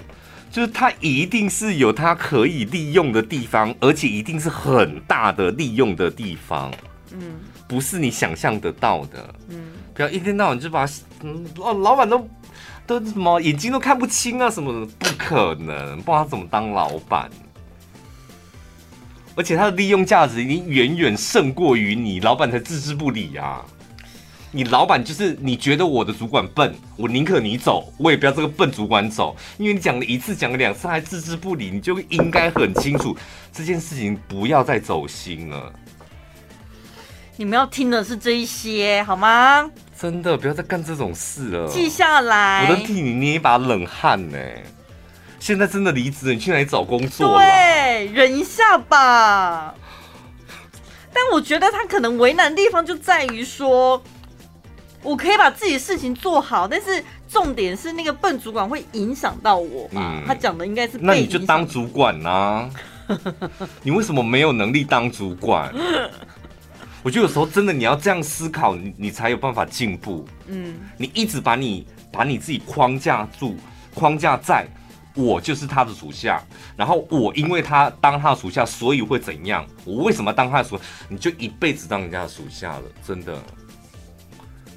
[0.51, 6.73] 就是他一定是有他可以利用的地方，而且一定是很大的利用的地方。
[7.13, 7.37] 嗯，
[7.69, 9.35] 不是你想象得到的。
[9.49, 10.87] 嗯，不要一天到晚就把
[11.23, 12.29] 嗯哦，老板都
[12.87, 17.31] 都什么眼睛都看不清啊什么的，不可能，不知道他怎么当老板。
[19.35, 23.64] 而且它的利用价值已经远远胜过于你老板才置之不理啊！
[24.53, 33.16] 你老板就是你觉得我的主管笨，我宁可你走，我也不要这个笨主管走，因为你讲了一次，讲了两次还置之不理，你就应该很清楚
[33.53, 35.73] 这件事情不要再走心了。
[37.37, 39.68] 你们要听的是这一些好吗？
[39.99, 42.68] 真的不要再干这种事了，记下来。
[42.68, 44.38] 我都替你捏一把冷汗呢。
[45.45, 47.37] 现在真的离职了，你去哪里找工作？
[47.39, 49.75] 对，忍一下吧。
[51.13, 54.03] 但我觉得他可能为难的地方就在于说，
[55.03, 60.15] 我可以把自己的事情做好，但是重点是那个笨主管会影响到我嘛？
[60.17, 62.71] 嗯、他讲的应该是，那你就当主管啊。
[63.85, 65.71] 你为什么没有能力当主管？
[67.03, 70.27] 我觉得有时候真的你要这样思考，你你才有办法进步。
[70.47, 73.59] 嗯，你一直把你把你自己框架住，
[73.95, 74.67] 框架在。
[75.14, 76.42] 我就是他的属下，
[76.77, 79.64] 然后我因为他当他的属下，所以会怎样？
[79.85, 80.83] 我为什么当他的属下？
[81.09, 83.37] 你就一辈子当人家的属下了，真的。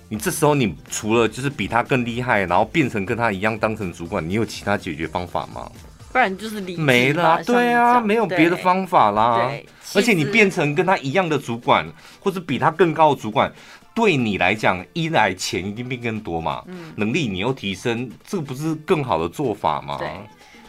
[0.09, 5.69] 你这时候你除了就是比他更厉害，然后变成跟他一样当成主管，你有其他解决方法吗？
[6.11, 7.43] 不然就是离没了。
[7.43, 9.51] 对啊，没有别的方法啦。
[9.95, 11.85] 而且你变成跟他一样的主管，
[12.21, 13.51] 或者比他更高的主管。
[13.97, 19.97] 对你来讲，一来钱一定变更多嘛，嗯，能力你又提升，这不是更好的做法吗？
[19.97, 20.07] 对，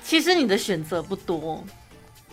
[0.02, 1.62] 其实你的选择不多，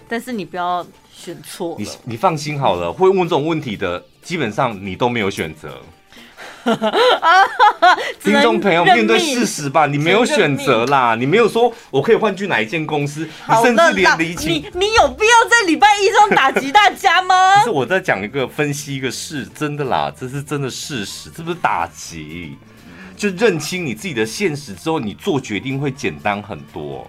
[0.07, 1.75] 但是你不要选错。
[1.77, 5.81] 你你放心好了，会问这种问题的，基本上你都没有选择。
[8.21, 17.61] 听众朋友，面对事实吧，你没有选择啦，你没有说我可以换去哪一间公司，你甚至连离情，你你有必要在礼拜一上打击大家吗？
[17.63, 22.57] 是我在讲一个分析一个事，真的啦，这是真的事实，这不是打击，
[23.15, 27.07] 就认清你自己的现实之后，你做决定会简单很多。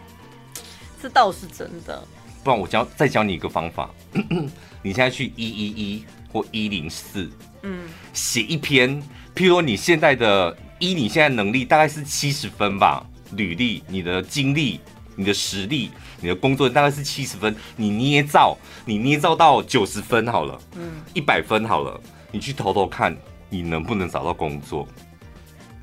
[1.02, 2.02] 这倒是真的。
[2.44, 3.90] 不然我教再教你一个方法，
[4.82, 7.28] 你现在去一一一或一零四，
[7.66, 9.02] 嗯，写一篇。
[9.34, 14.80] 譬如说你现在的依，你现在能力大概是七十分吧，履历、你的经历、
[15.16, 22.00] 你的实力、你的工作大概是七十分，你捏造，你捏造到九十分好了，嗯，一百分好了，
[22.30, 23.14] 你去投投看，
[23.50, 24.86] 你能不能找到工作？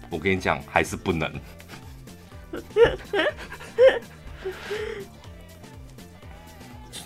[0.09, 1.31] 我跟你讲，还是不能。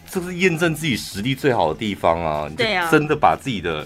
[0.09, 2.49] 这是验证自己实力最好的地方啊！
[2.55, 3.85] 对啊，真的把自己的。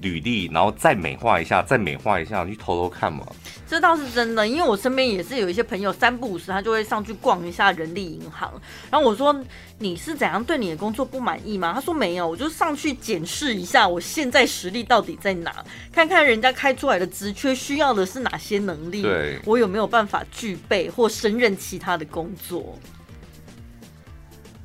[0.00, 3.26] 履历，然后再美化一下，再美化一下，你去偷偷看嘛。
[3.66, 8.52] 这倒是真的，因为我身边也是有一些朋友三不五时，他就会上去逛一下人力银行。
[8.90, 9.34] 然后我说
[9.78, 22.78] ：“你是怎样对你的工作不满意吗？”他说：“没有，我就上去检视一下我现在实力到底在哪，看看人家开出来的职缺需要的是哪些能力，对我有没有办法具备或胜任 其他的工作。”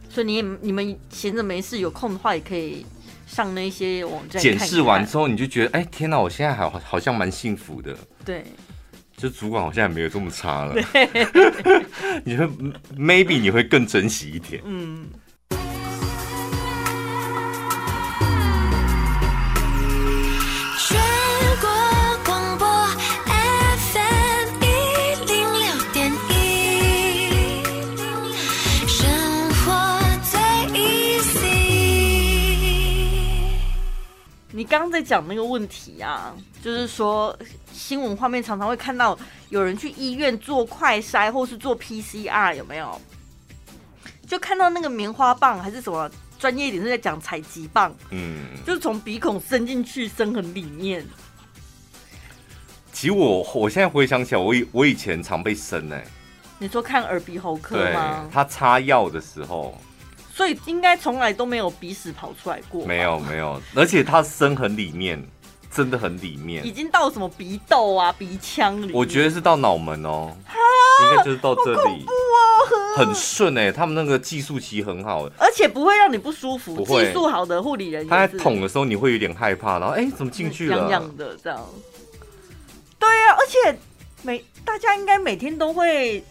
[0.09, 2.85] 所以你你们闲着没事有空的话，也可以。
[3.33, 7.97] 上那些网站，检视完之后，你就觉得，哎、欸，天哪，我现在好好像蛮幸福的。
[8.23, 8.43] 对，
[9.17, 10.75] 就主管好像也没有这么差了。
[12.23, 12.45] 你会
[12.95, 14.61] maybe 你会更珍惜一点。
[14.63, 15.07] 嗯。
[34.63, 37.37] 你刚刚在讲那个问题啊，就是说
[37.73, 43.01] 新闻画面常常会看到有人去医院做快筛或是做 PCR，有没有？
[44.25, 51.05] 就看到那个棉花棒还是什么专业一点是在讲采集棒，嗯，就是从鼻孔伸进去，伸很里面。
[52.93, 56.07] 其实我我现在回想起来，我以我以前常被伸哎、欸。
[56.57, 58.29] 你说看耳鼻喉科吗？
[58.31, 59.77] 他擦药的时候。
[60.33, 62.83] 所以应该从来都没有鼻屎跑出来过。
[62.85, 65.23] 没有没有，而且它深很里面，
[65.71, 68.91] 真的很里面，已经到什么鼻窦啊、鼻腔里。
[68.91, 70.35] 我觉得是到脑门哦，
[71.03, 72.05] 应该就是到这里。
[72.95, 76.83] 很顺哎，他们那个技术其实很好，而且不会让你不舒服。
[76.83, 80.77] 技术好的护理人员，他在捅的时候你会有点害怕，然后哎，怎么进去了？
[80.77, 81.63] 痒痒的这样。
[82.97, 83.77] 对啊，而且
[84.23, 86.23] 每大家应该每天都会。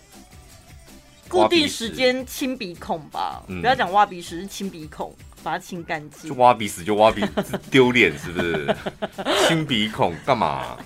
[1.32, 6.28] 固定时间清鼻孔吧，不要讲挖鼻屎，是清鼻孔，把它清干净。
[6.28, 8.76] 就挖鼻屎就挖鼻屎，丢脸是不是？
[9.48, 10.76] 清鼻孔干嘛？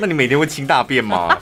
[0.00, 1.38] 那你每天会清大便吗？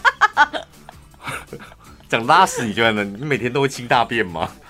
[2.09, 3.05] 讲拉屎你就得呢？
[3.05, 4.51] 你每天都会清大便吗？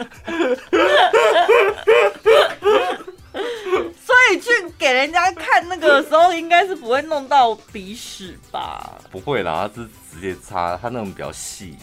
[4.05, 9.01] 所以去给人家看那个时候，应该是不会弄到鼻屎吧？
[9.11, 11.75] 不会啦，他是直接擦，他那种比较细。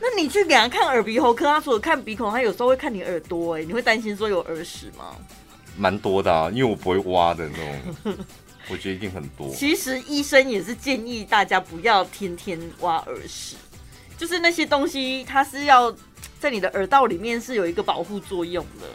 [0.00, 5.16] 那你去给他看耳鼻喉科，他除了看鼻孔，他有时候会看你耳朵，哎，你会担心说有耳屎吗？
[5.76, 7.56] 蛮多的啊，因为我不会挖的那
[8.12, 8.16] 种，
[8.68, 9.48] 我觉得一定很多。
[9.54, 13.56] 其实医生也是建议大家不要天天挖耳屎，
[14.18, 15.94] 就是那些东西，它是要
[16.38, 18.86] 在你的耳道里面是有一个保护作用的。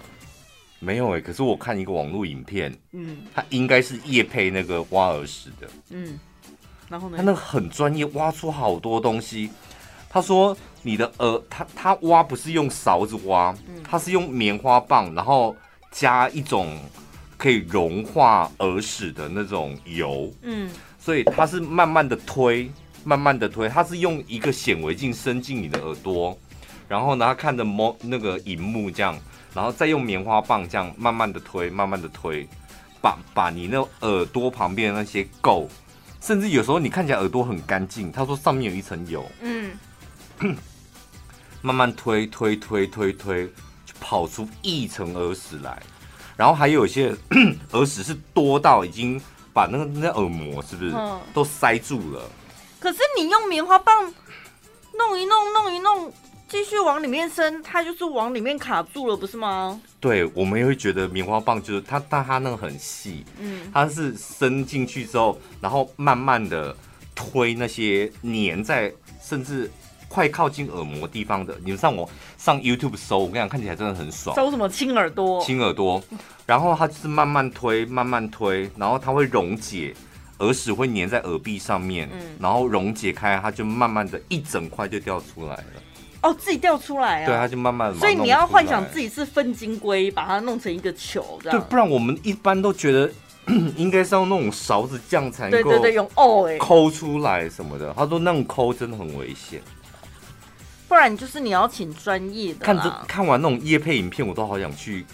[0.79, 6.19] 没有哎，可是我看一个网络影片，嗯，他应该是夜配那个挖耳屎的，嗯，
[6.87, 9.49] 然后呢，他那个很专业，挖出好多东西。
[10.09, 15.55] 他说：“你的耳，他他挖不是用勺子挖，他是用棉花棒，然后
[15.91, 16.77] 加一种
[17.37, 22.71] 可以融化耳屎的那种油，嗯，所以他是慢慢的推，
[23.03, 26.35] 慢慢的推，他是用一个显微镜伸进你的耳朵，
[26.87, 29.15] 然后呢，他看着摸那个荧幕这样，
[29.53, 32.47] 然后再用棉花棒这样慢慢的推，慢慢的推，
[33.01, 35.67] 把把你那耳朵旁边的那些垢，
[36.21, 39.71] 甚至有时候你看起来耳朵很干净，他说上面有一层油，嗯。”
[41.61, 43.45] 慢慢推推推推推，
[43.85, 45.81] 就跑出一层耳屎来，
[46.37, 47.13] 然后还有一些
[47.71, 49.19] 耳屎是多到已经
[49.51, 50.95] 把那个那耳膜是不是
[51.33, 52.21] 都塞住了？
[52.79, 54.13] 可是你用棉花棒
[54.93, 56.13] 弄一弄弄一弄，
[56.47, 59.81] 继续往里面伸，它就是往里面卡住了，不是吗？
[59.99, 66.73] 对，我们也会觉得棉花棒就是它，但它那个很细，嗯，它是伸进去之后，然后慢慢的
[67.15, 69.69] 推那些粘在，甚至。
[70.07, 74.35] 快靠近耳膜地方的，你们上我上 YouTube 搜，我跟你讲，看起来真的很爽。
[74.35, 74.67] 搜什么？
[74.69, 75.43] 亲耳朵？
[75.43, 76.01] 亲耳朵。
[76.45, 79.93] 然后它就是慢慢推，慢慢推，然后它会溶解，
[80.39, 85.63] 耳屎会粘在耳壁上面，嗯，然后溶解开，它就慢慢的一整块就掉出来了。
[86.21, 87.25] 哦，自己掉出来啊？
[87.25, 87.93] 对，它就慢慢。
[87.95, 91.59] 所以你要幻想自己是粪金龟，把它弄成一个球，这样。
[91.59, 93.11] 对，不然我们一般都觉得
[93.75, 97.93] 应该是用那种勺子这样才能够，对对对，用哦哎，抠出来什么的。
[97.93, 99.61] 他说那种抠真的很危险。
[100.87, 102.59] 不然就是你要请专业的。
[102.65, 105.05] 看着看完那种夜配影片，我都好想去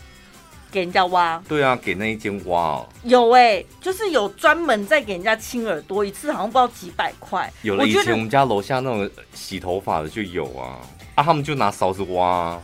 [0.71, 1.41] 给人家挖。
[1.47, 2.89] 对啊，给那一间挖哦。
[3.03, 7.51] 有哎、欸，就是有专门在给人家清耳朵，一次好像不知道几百块。
[7.62, 10.79] 有了，以前我们家楼下那种洗头发的就有啊，
[11.15, 12.63] 啊，他们就拿勺子挖、啊。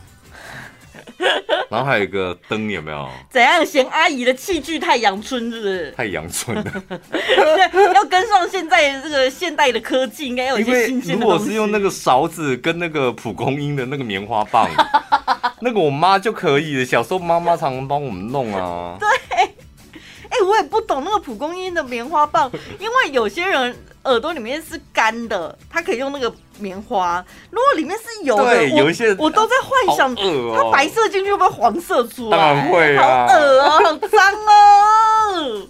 [1.70, 3.08] 然后还有一个灯，有没有？
[3.30, 5.90] 怎样嫌阿姨的器具太阳春，是不是？
[5.92, 6.64] 太阳春了，
[7.94, 11.20] 要跟上现在这个现代的科技，应该有一些新鲜的。
[11.20, 14.68] 如果是用那个勺子跟那个蒲公英的那个棉花棒，
[15.60, 16.84] 那个我妈就可以了。
[16.84, 18.96] 小时候妈妈常常帮我们弄啊。
[19.00, 19.08] 对，
[20.30, 23.76] 哎、欸，我也不懂那个蒲公英的棉花棒，因为有些人。
[24.04, 27.22] 耳朵里面是干的，他可以用那个棉花。
[27.50, 32.38] 如果里面是油的，对，有一些我都在幻想，它白色进去会不会黄色出来？
[32.38, 35.68] 当然会啊，好恶啊，好脏哦！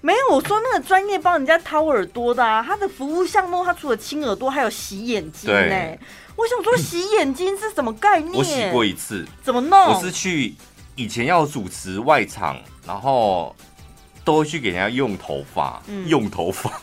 [0.00, 5.68] 没有，我说那个专业帮人家掏耳朵的啊，他的服务项目，他除了清耳朵，还有洗眼睛呢。
[5.68, 5.98] 对
[6.36, 8.32] 我想说，洗眼睛是什么概念？
[8.34, 9.78] 我洗过一次，怎么弄？
[9.92, 10.54] 我是去
[10.96, 13.54] 以前要主持外场，然后。
[14.24, 16.80] 都会去给人家用头发，嗯、用头发。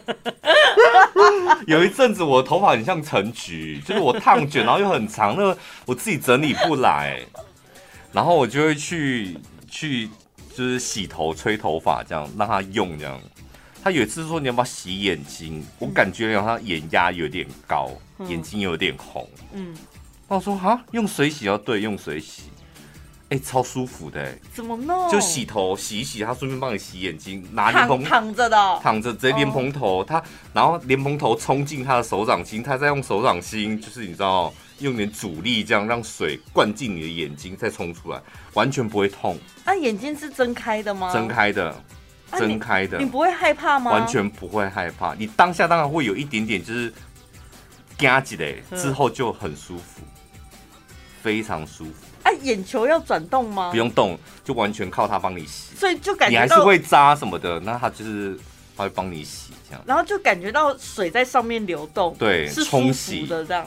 [1.68, 7.20] 有一阵子我的头发很像陈菊，就是我烫卷，然后又很长，那个我自己整理不来，
[8.10, 9.36] 然后我就会去
[9.68, 10.08] 去
[10.56, 13.20] 就是洗头、吹头发，这样让他用这样。
[13.84, 17.90] 他有一次说你要不要洗眼睛，我感觉好像眼压有点高，
[18.28, 19.28] 眼睛有点红。
[19.52, 19.76] 嗯，
[20.26, 22.44] 那我说哈，用水洗要对，用水洗。
[23.30, 24.36] 哎、欸，超舒服的哎！
[24.52, 25.08] 怎么弄？
[25.08, 30.24] 就洗头洗一洗，他顺便帮你洗眼睛，拿莲蓬躺着的，躺着直接莲蓬头，他、oh.
[30.52, 38.20] 然后莲蓬头冲进他的手掌心，他再用手掌心，就是你知道，用点阻力这样让水灌进你的眼睛，再冲出来，
[38.54, 39.38] 完全不会痛。
[39.64, 41.12] 啊，眼睛是睁开的吗？
[41.12, 41.72] 睁开的，
[42.32, 43.04] 睁开的、啊你。
[43.04, 43.92] 你不会害怕吗？
[43.92, 46.92] 完全不会害怕，你当下当然会有一点点就是
[47.96, 50.02] 夹起来，之后就很舒服，
[51.22, 51.92] 非常舒服。
[52.22, 53.70] 哎、啊，眼球要转动吗？
[53.70, 55.74] 不用动，就完全靠它帮你洗。
[55.74, 58.38] 所以就感觉你还是会扎什么的，那它就是
[58.76, 59.82] 它会帮你洗这样。
[59.86, 63.66] 然后就感觉到水在上面流动，对，是舒服的这样，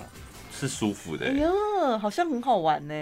[0.59, 1.25] 是舒服的。
[1.25, 2.93] 哎呀，好像很好玩呢。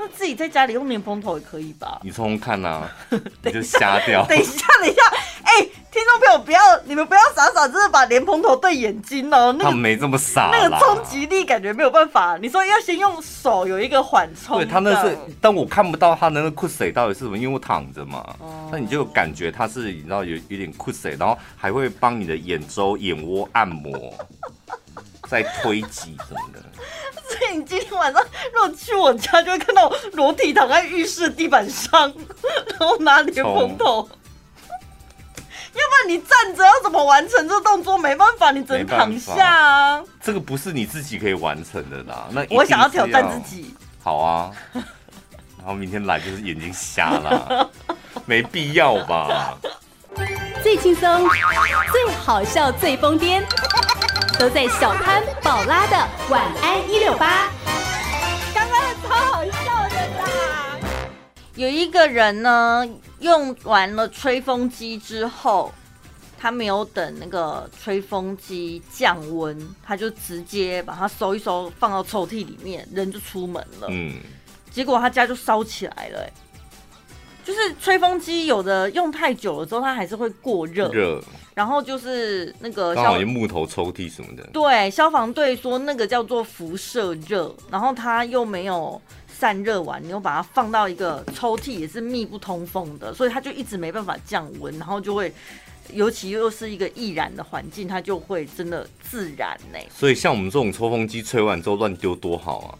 [0.00, 2.00] 那自己在家里用莲蓬头也可以吧？
[2.04, 2.96] 你冲冲看呐、啊，
[3.42, 4.24] 你就瞎掉。
[4.26, 5.02] 等一下，等一下，
[5.58, 9.52] 哎、欸，听众朋友不要，你们不要傻傻真的把莲蓬头对眼睛哦、喔。
[9.52, 12.38] 那个、他没这么傻，那个冲击力感觉没有办法。
[12.40, 18.24] 你说要先用手有一个缓冲，对他那是，但我看不到他的那个酷水到底是什么，因为我躺着嘛。
[18.38, 18.68] 哦。
[18.70, 24.14] 那你就感觉他是，你知道有有点酷水，然后还会帮你的眼周、眼窝按摩，
[25.28, 26.62] 在推挤什么的。
[27.28, 28.22] 所以你今天晚上
[28.54, 32.12] 如果去我家，就会看到裸体躺在浴室地板上，
[32.78, 34.08] 然后拿莲蓬头。
[35.78, 37.96] 要不然你站着要怎么完成这个动作？
[37.96, 40.02] 没办法，你只能躺下啊。
[40.20, 42.26] 这个不是你自己可以完成的啦。
[42.30, 43.74] 那我想要挑战自己。
[44.02, 47.70] 好啊， 然后明天来就是眼睛瞎了，
[48.26, 49.56] 没必要吧？
[50.62, 51.28] 最轻松、
[51.92, 53.42] 最好笑、最疯癫。
[54.38, 55.96] 都在小潘宝拉的
[56.28, 57.48] 晚安一六八，
[58.54, 59.44] 刚刚超好！
[61.58, 62.88] 有一个人呢，
[63.18, 65.72] 用完了吹风机之后，
[66.38, 73.88] 他没有等那个吹风机降温，他就直接把它收一收，放到抽屉里面，人就出门了。
[73.90, 74.20] 嗯，
[74.70, 76.30] 结果他家就烧起来了。
[77.44, 80.88] 就是吹风机有的用太久了之后，它还是会过热。
[80.92, 81.20] 热。
[81.54, 84.48] 然后就是那个刚好木头抽屉什么的。
[84.52, 89.00] 对，消防队说那个叫做辐射热，然后他又没有
[89.38, 95.32] 散热完，你又把它放到一个抽屉也是密不通风的，所以它就一直没办法降温，然后就会，
[95.92, 99.78] 尤其又是一个易燃的环境，它就会真的自燃呢。
[99.94, 102.74] 所以像我们这种抽风机吹完之后乱丢多好啊！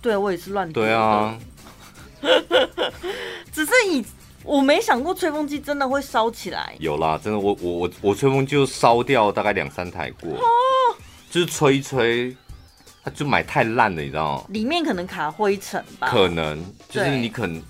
[0.00, 0.80] 对，我也是乱丢。
[0.80, 1.36] 对啊。
[3.52, 4.04] 只是以
[4.44, 6.76] 我没想过吹风机真的会烧起来。
[6.78, 10.30] 有啦，真的，我我我我吹风机就烧掉大概两三台过。
[10.30, 10.40] 哦。
[11.30, 12.36] 就是吹一吹，
[13.04, 14.44] 它就买太烂了，你知道吗？
[14.48, 16.08] 里面可能卡灰尘吧。
[16.08, 17.62] 可能就是你可能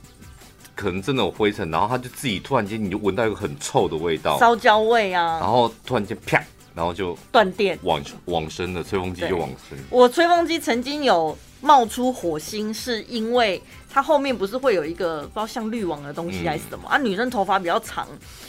[0.75, 5.39] 可能真的有灰尘，然后他就自己突然间你就闻到一个很臭的味道，烧焦味啊。
[5.41, 6.43] 然后突然间啪，
[6.75, 9.79] 然后就断电，往往生的吹风机就往生。
[9.91, 13.63] 我吹风机曾经有冒出火星，是因为。
[13.95, 16.99] 它后面不是会有一个不知道像滤网的东西还是什么、嗯、啊？
[16.99, 18.09] 女生头发比较长，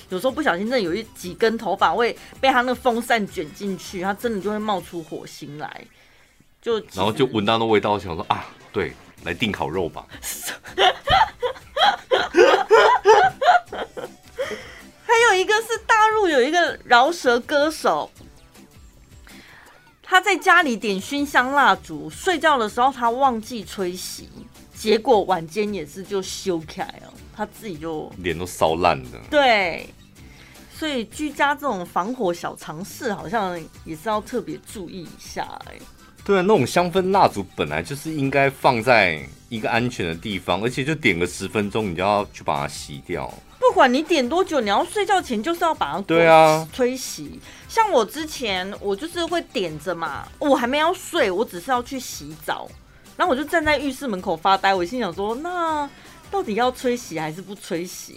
[0.10, 5.86] 有时候不小心真的有一几根头发会被它那个风扇卷进去，它真的就会冒出火星来。
[6.66, 8.44] 就然后就闻到那味道，想说啊，
[8.74, 8.92] 对，
[9.24, 10.04] 来订烤肉吧。
[15.06, 18.10] 还有一个是大陆有一个饶舌歌手，
[20.02, 24.24] 他在家里点熏香蜡烛，睡觉的时候他忘记吹熄。
[24.74, 29.10] 结果晚间也是就修开了，他自己就脸都烧烂了。
[29.30, 29.88] 对，
[30.74, 35.76] 所以居家这种防火小常识，好像也是要特别注意一下哎。
[36.26, 43.32] 对啊，那种香氛蜡烛本来就是应该放在一个安全的地方，而且就点个十分钟，你就要去把它熄掉。
[43.60, 47.30] 不管你点多久，你要睡觉前就是要把它对啊吹熄。
[47.70, 52.68] 像我之前我就是会点着嘛，我还没要睡，我只是要去洗澡。
[53.16, 55.90] 然后我就站在浴室门口发呆，我心想说：那
[56.30, 58.14] 到底要吹熄还是不吹熄？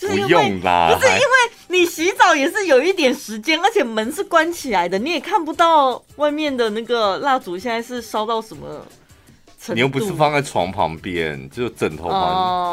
[0.00, 1.20] 就是因为不用啦，不是因为
[1.68, 8.66] 你洗澡也是有一点时间，而且门是关起来的，你也看不到外面的那个蜡烛现在是烧到什么
[9.62, 9.74] 程度。
[9.74, 12.18] 你又不是放在床旁边，就枕头旁。
[12.18, 12.24] 哦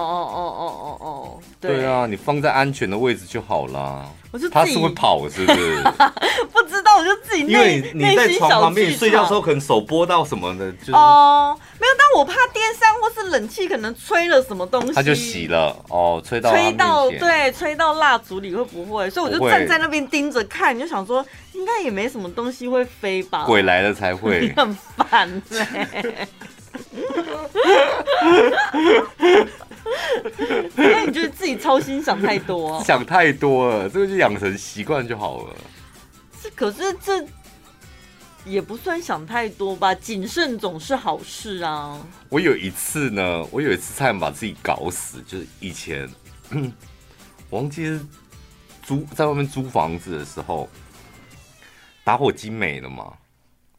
[0.10, 4.10] 哦哦哦哦哦，对，对啊，你放在安全的位置就好啦。
[4.38, 5.84] 我就他是会跑是不是？
[6.54, 7.38] 不知道，我就自己。
[7.38, 19.08] 己因为内你你在内心小床旁边，睡觉的时候可能手拨到什么的，就是哦，没有，但我怕电扇或是冷气可能吹了什么东西，它就洗了哦，吹到吹到，对，吹到蜡烛里会不会？
[19.12, 21.24] 所以我就站在那边盯着看，就想说
[21.54, 23.44] 应该也没什么东西会飞吧。
[23.46, 24.52] 鬼来了才你会。
[24.58, 26.28] 很烦哎、
[30.76, 32.84] 那你觉得自己操心想太多、哦？
[32.86, 35.56] 想太多了，这个就养成习惯就好了。
[36.42, 37.26] 是，可是这
[38.46, 39.94] 也不算想太多吧？
[39.96, 42.00] 谨慎总是好事啊。
[42.30, 46.10] 我有一次呢，我有一次差点把自己搞死，就是以前，
[47.50, 48.00] 我 忘记是
[48.84, 50.70] 租在外面租房子的时候，
[52.04, 53.12] 打火机没了嘛，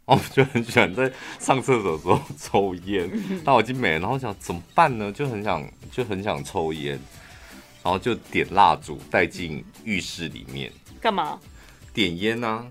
[0.08, 3.10] 然后我就很喜欢在上厕所的时候抽烟，
[3.44, 5.12] 打火机没了，然后想怎么办呢？
[5.12, 6.98] 就很想就很想抽烟，
[7.82, 11.38] 然后就点蜡烛带进浴室里面干嘛？
[11.92, 12.64] 点烟啊，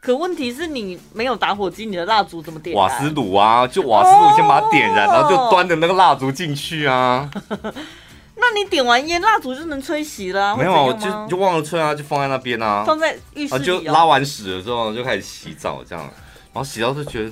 [0.00, 2.74] 可问题是你没有打火机，你的蜡烛怎么点？
[2.74, 7.30] 瓦斯炉啊，就瓦斯炉先把它点燃，哦然后就端着那个蜡烛进去啊。
[8.42, 10.56] 那你点完烟，蜡烛就能吹熄了、啊？
[10.56, 12.84] 没有就就忘了吹啊，就放在那边啊。
[12.86, 13.80] 放在浴室啊，就。
[13.82, 16.12] 拉完屎了之后就开始洗澡，这样，然
[16.60, 17.30] 后洗到就觉得，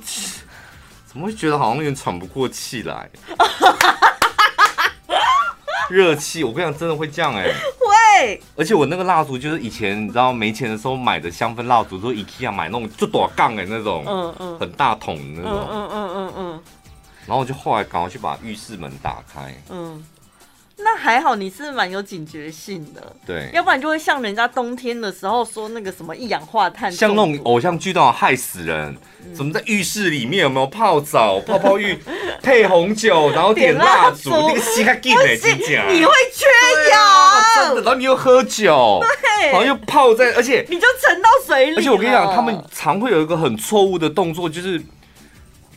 [1.07, 3.09] 怎么会觉得好像有点喘不过气来？
[5.91, 7.53] 热气，我跟你讲，真的会这样哎、欸。
[7.79, 15.69] 会，而且我那个蜡烛就是以前你知道没钱的时候买的香氛蜡烛，都 IKEA 买那种就多杠哎那种，嗯嗯很大桶的那嗯种。
[15.71, 16.63] 嗯嗯嗯嗯
[17.27, 20.03] 然后我就后来赶快去把浴室门打开，嗯。
[20.81, 29.35] 那还好，你是蛮有警觉性的，对，要不然就会像人家冬天的时候说那个什么一氧化碳，像那种偶像剧都要害死人，嗯。
[29.35, 31.99] 怎么在浴室里面有没有泡澡、泡泡浴，
[32.43, 35.87] 配红酒，然后 点蜡烛，那个吸开劲的不行真假？
[35.89, 36.47] 你会缺
[36.91, 39.01] 氧啊真的，氧，然后你又喝酒，
[39.41, 39.51] 对。
[39.51, 41.77] 然后又泡在，而且你就沉到水里。
[41.77, 44.81] 而且我跟你讲，他们常会有一个很错误的动作，就是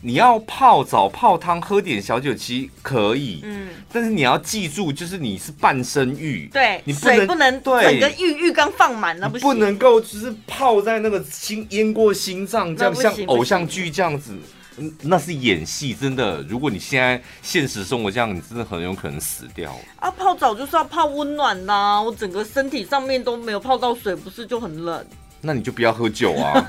[0.04, 14.32] 你要泡澡、泡汤、喝点小酒，其实可以，嗯，但是你要记住，就是你是半身浴，对，你不能水不能对整个浴浴缸放满，了不能够就是泡在那个心淹过心脏，这样像偶像剧这样子，
[14.78, 16.42] 嗯那是演戏，真的。
[16.48, 19.72] 如果你现在现实生活这样，你真的很有可能死掉。
[19.96, 25.06] 啊，泡澡就是要泡温暖呐，我整个身体上面都没有泡到水，不是就很冷？
[25.44, 26.66] 那你就不要喝酒啊！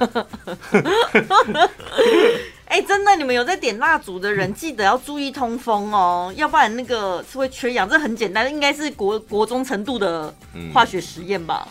[2.73, 7.87] 哎、真的，你们有在点蜡烛的人，记得要注意通风哦，要不然那个是会缺氧。
[7.87, 10.33] 这很简单，应该是国国中程度的
[10.73, 11.67] 化学实验吧？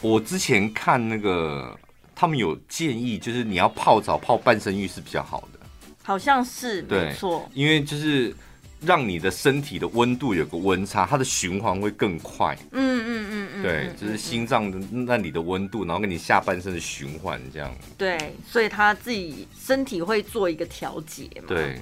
[0.00, 1.76] 我之前看那个，
[2.14, 5.58] 他们有建议，就是你要泡澡泡半身浴是比较好的，
[6.04, 7.50] 好像是，对没错。
[7.52, 8.32] 因为就是
[8.84, 12.56] 让你的身体的温度有个温差，它的循环会更快。
[12.72, 17.72] 嗯嗯嗯嗯，对，嗯就是心脏的那里的温度，然后跟你下半身的循环这样。
[17.96, 21.48] 对，所以他自己身体会做一个调节嘛。
[21.48, 21.80] 对。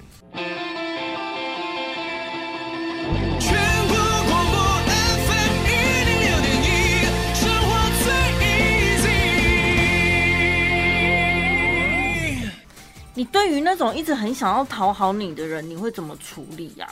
[13.21, 16.89] 你对于那种一直很想要讨好你的人，你会怎么处理呀、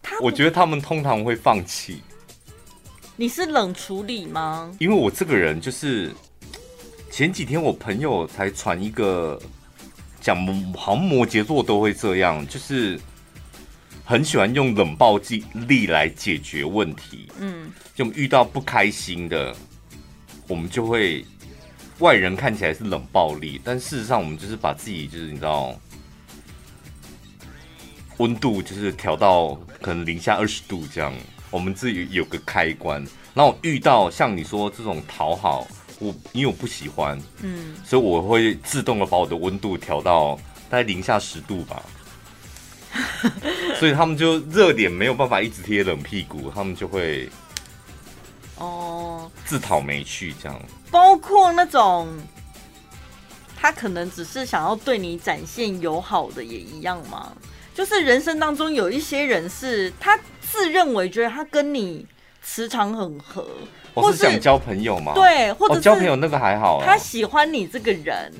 [0.00, 2.00] 他 我觉得他们通常会放弃，
[3.16, 4.72] 你是冷处理吗？
[4.78, 6.12] 因为我这个人就是
[7.10, 9.36] 前几天我朋友才传一个
[10.20, 10.46] 讲，
[10.76, 13.00] 好像摩羯座都会这样，就是
[14.04, 15.18] 很喜欢用冷暴
[15.66, 17.28] 力来解决问题。
[17.40, 19.52] 嗯，就遇到不开心的，
[20.46, 21.26] 我们就会
[21.98, 25.78] 外人看起来是冷暴力，但事实上我们就是把自己就是你知道
[28.18, 31.12] 温度就是调到可能零下二十度这样，
[31.50, 33.04] 我们自己有个开关。
[33.34, 35.66] 然后我遇到像你说这种讨好，
[35.98, 40.36] 我因为我不喜欢，嗯，所以我会自动的把我的温度调到
[40.68, 41.82] 大概零下十度吧。
[43.78, 47.26] 所以他们就热点没有办法一直贴冷屁股，他们就会
[48.58, 48.91] 哦，
[49.44, 50.60] 自讨没趣这样。
[50.90, 52.08] 包括那种
[53.56, 57.32] 他可能只是想要对你展现友好的也一样吗？
[57.74, 62.06] 就是人生当中有一些人是他自认为觉得他跟你
[62.42, 63.46] 磁场很合，
[63.94, 66.84] 我或是想交朋友吗？，对，或者哦，交朋友那个还好啊。
[66.84, 68.30] 他喜欢你这个人，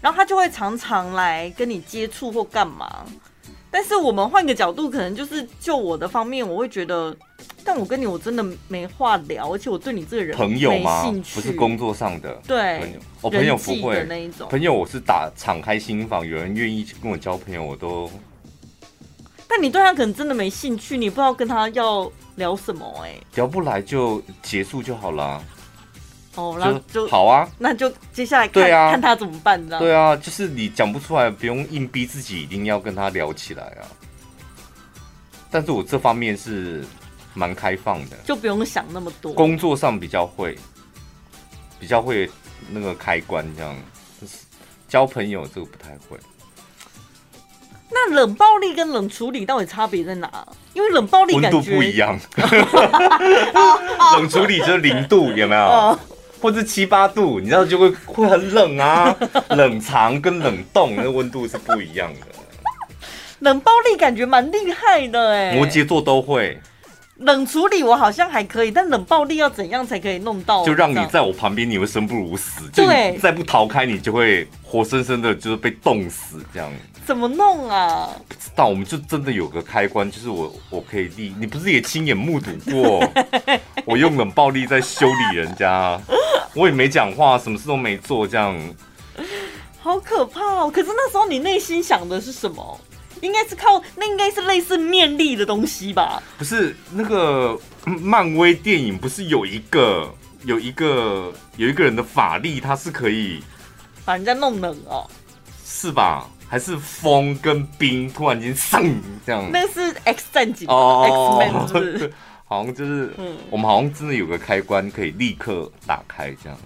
[0.00, 3.04] 然后他就会常常来跟你接触或干嘛。
[3.70, 7.14] 但是我们换个角度，可能就是就我的方面，我会觉得，
[7.62, 11.22] 但我跟你我真的没话聊，而且我对你这个人朋友吗没兴？
[11.22, 12.34] 趣，不是工作上的。
[12.46, 14.48] 对朋友，我、朋友不会那一种。
[14.48, 18.10] 朋友我是打敞开心房，有人愿意跟我交朋友，我都
[19.46, 25.42] 但你对他可能真的没兴趣，你不知道跟他要聊什么哎、聊不来就结束就好啦。
[26.38, 29.82] 哦，然后就好啊，那就接下来看对啊看他怎么办，这样。
[29.82, 33.82] 对啊，就是你讲不出来，不用硬逼自己一定要跟他聊起来啊。
[35.50, 36.84] 但是我这方面是
[37.34, 39.32] 蛮开放的，就不用想那么多。
[39.32, 40.56] 工作上比较会，
[41.80, 42.30] 比较会
[42.70, 43.74] 那个开关这样，
[44.88, 46.16] 交朋友这个不太会。
[47.90, 50.46] 那冷暴力跟冷处理到底差别在哪？
[50.74, 52.20] 因为冷暴力温度感觉不一样，
[54.18, 55.98] 冷处理就是零度，有没有？
[56.38, 59.14] 哦或是七八度，你知道就会会很冷啊。
[59.50, 62.20] 冷藏跟冷冻那个温度是不一样的。
[63.40, 65.52] 冷暴力感觉蛮厉害的哎。
[65.52, 66.58] 摩羯座都会，
[67.18, 70.64] 冷处理我好像还可以，但冷暴力要怎样才可以弄到？
[70.64, 72.68] 就让你在我旁边，你会生不如死。
[72.72, 76.70] 就对你再不逃开，你就会活生生的，就是被冻死这样。
[77.08, 78.10] 怎么弄啊？
[78.28, 83.02] 不知道，我们就真的有个开关，就是我我可以立，你不是也亲眼目睹过
[83.86, 85.98] 我用冷暴力在修理人家，
[86.54, 88.54] 我也没讲话，什么事都没做，这样
[89.80, 90.70] 好可怕哦！
[90.70, 92.78] 可是那时候你内心想的是什么？
[93.22, 96.22] 应该是靠那应该是类似念力的东西吧？
[96.36, 103.42] 不是那个嗯漫威电影，不是有一个有一个有一个人的法力，他是可以
[104.04, 105.08] 把人家弄冷哦。
[105.64, 106.28] 是吧？
[106.48, 108.82] 还是风跟冰突然间上
[109.26, 109.48] 这样？
[109.52, 112.12] 那是 X 战警哦，X Man 是不是？
[112.48, 116.58] 好像就是，嗯我们好像真的有个开关可以立刻打开，这样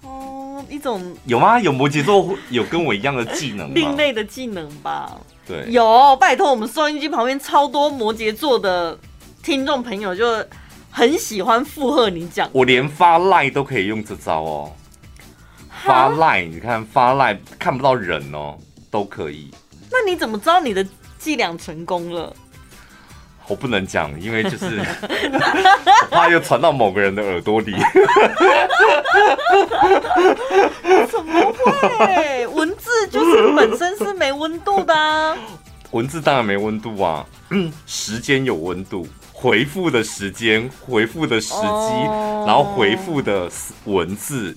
[0.00, 1.60] 哦，一种有吗？
[1.60, 3.72] 有摩羯座有跟我一样的技能吗？
[3.74, 5.12] 另类的技能吧。
[5.46, 8.98] 对，有，拜托，我们收音机旁边超多摩羯座的
[9.42, 10.42] 听众朋友，就
[10.90, 12.48] 很喜欢附和你讲。
[12.52, 14.72] 我连发赖都可以用这招哦。
[15.84, 18.56] 发赖，你看发赖看不到人哦，
[18.90, 19.50] 都可以。
[19.90, 20.84] 那你怎么知道你的
[21.18, 22.34] 伎俩成功了？
[23.46, 24.80] 我不能讲，因为就是
[25.30, 27.74] 我 怕又传到某个人的耳朵里。
[31.10, 32.46] 怎么会？
[32.46, 35.36] 文字就是本身是没温度的、啊。
[35.90, 37.24] 文字当然没温度啊，
[37.86, 43.50] 时间有温度，回复的时间、回复的时机，哦然后回复的
[43.84, 44.56] 文字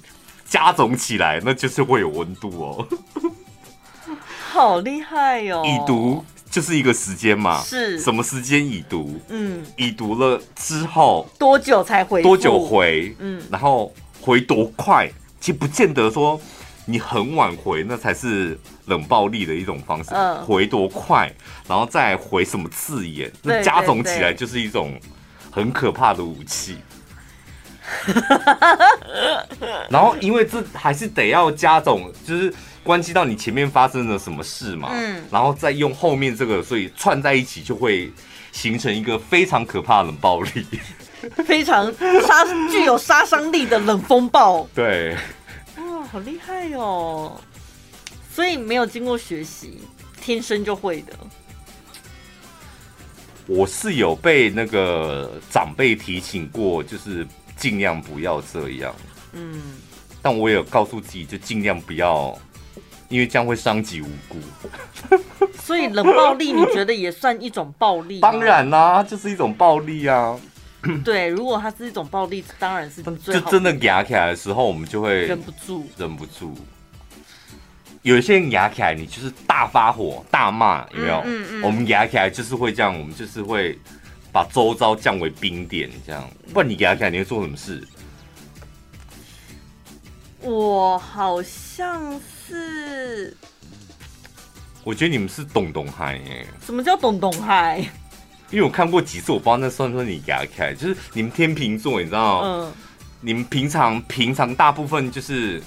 [0.50, 2.88] 加总起来，那就是会有温度哦。
[4.50, 5.64] 好厉害哦！
[5.66, 9.20] 已读就是一个时间嘛，是什么时间已读？
[9.30, 12.24] 嗯，已读了之后多久才回？
[12.24, 12.60] 多久？
[12.60, 13.16] 回？
[13.20, 15.08] 嗯然后回多快？
[15.40, 16.40] 其实不见得说
[16.86, 20.10] 你很晚回，那才是冷暴力的一种方式。
[20.14, 21.32] 嗯回多快，
[21.68, 25.00] 然后再回什么字眼，那加总起来就是一种
[25.52, 26.78] 很可怕的武器。
[29.90, 38.12] 然后，因为这还是得要加总，就是关系到你前面发生了什么事嘛，嗯然后再用后面这个，所以串在一起就会
[38.52, 40.66] 形成一个非常可怕的冷暴力。
[41.44, 41.92] 非常
[42.28, 44.68] 杀具有杀伤力的冷风暴。
[44.76, 45.18] 对，
[45.78, 47.42] 哇，好厉害哦！
[48.32, 49.82] 所以没有经过学习，
[50.22, 51.14] 天生就会的。
[53.48, 57.26] 我是有被那个长辈提醒过，就是
[57.58, 58.96] 尽量不要这样。
[59.34, 59.62] 嗯，
[60.22, 62.38] 但我也有告诉自己，就尽量不要，
[63.10, 64.40] 因为这样会伤及无辜。
[65.62, 68.22] 所以冷暴力你觉得也算一种暴力？
[68.22, 70.40] 当，然啦、就是一种暴力啊。
[71.04, 75.86] 对，如果它是一种暴力，当然是最就真的压起来的时候，我们就会忍不住。
[75.98, 76.56] 忍不住。
[78.04, 81.22] 有些人压起来，你就是大发火、大骂，有没有？
[81.26, 83.78] 嗯嗯嗯我们压起来就是会这样，我们就是会
[84.38, 86.30] 把周遭降为冰点，这样。
[86.54, 87.84] 不然你给他看，你会做什么事？
[90.42, 93.36] 我好像是
[94.84, 97.80] 我觉得你们是懂懂嗨耶，什么叫懂懂嗨？
[98.52, 102.72] 因为我看过几次，我不知道那算不算你给他看，就是你们天秤座，你知道，嗯，
[103.22, 105.60] 你们平常平常大部分就是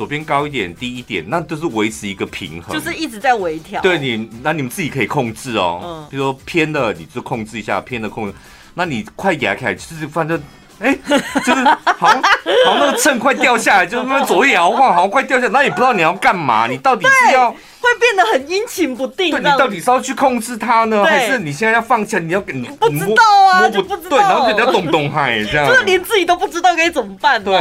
[0.00, 3.82] 左边高一点、低一点，那都是维持一个平衡，就是一直在微调。
[3.82, 5.82] 对你，那你们自己可以控制哦。
[5.84, 8.34] 嗯比如说偏的，你就控制一下；偏的控制。
[8.72, 10.42] 那你快压开，就是反正，
[10.78, 10.96] 哎、
[11.44, 12.22] 就是好像
[12.64, 19.30] 好像那个秤快掉下来，就是那边左右摇晃，好像快掉下来，那也不知道你要干嘛，你到底是要会变得很阴晴不定。
[19.30, 22.22] 对你到底是要去控制它呢，对还是你现在要放起来？
[22.22, 23.22] 你要你不知道
[23.52, 27.44] 啊就不知道对，然后就你要懂懂嗨这样，就是连自己都不知道该怎么办、啊。
[27.44, 27.54] 对，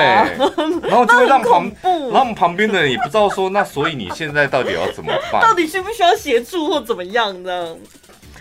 [0.90, 5.42] 然后就会让旁 那很恐，怖然后我们旁边的人也不知道说，那所以你现在到底要怎么办？
[5.42, 7.76] 到底需不需要协助或怎么样呢？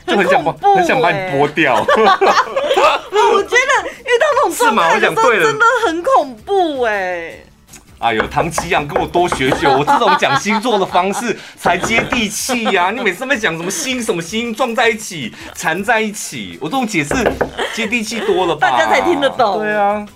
[0.06, 1.84] 就很想把很想把你欸剥掉。
[1.84, 7.34] 我觉得遇到那种状是吗我态的时候，真的很恐怖哎、
[7.98, 17.14] 哎呦，唐奇阳跟我多学学，我这种讲星座的方式才接地气呀、你每次在讲什么星什么星撞在一起，缠在一起，我这种解释
[17.74, 18.70] 接地气多了吧？
[18.70, 20.06] 大家才听得懂对啊。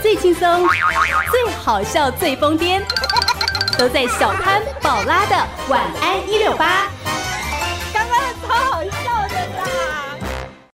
[0.00, 0.68] 最轻松、
[1.32, 2.80] 最好笑、最疯癫，
[3.76, 5.36] 都在小潘宝拉的
[5.68, 6.86] 晚安一六八。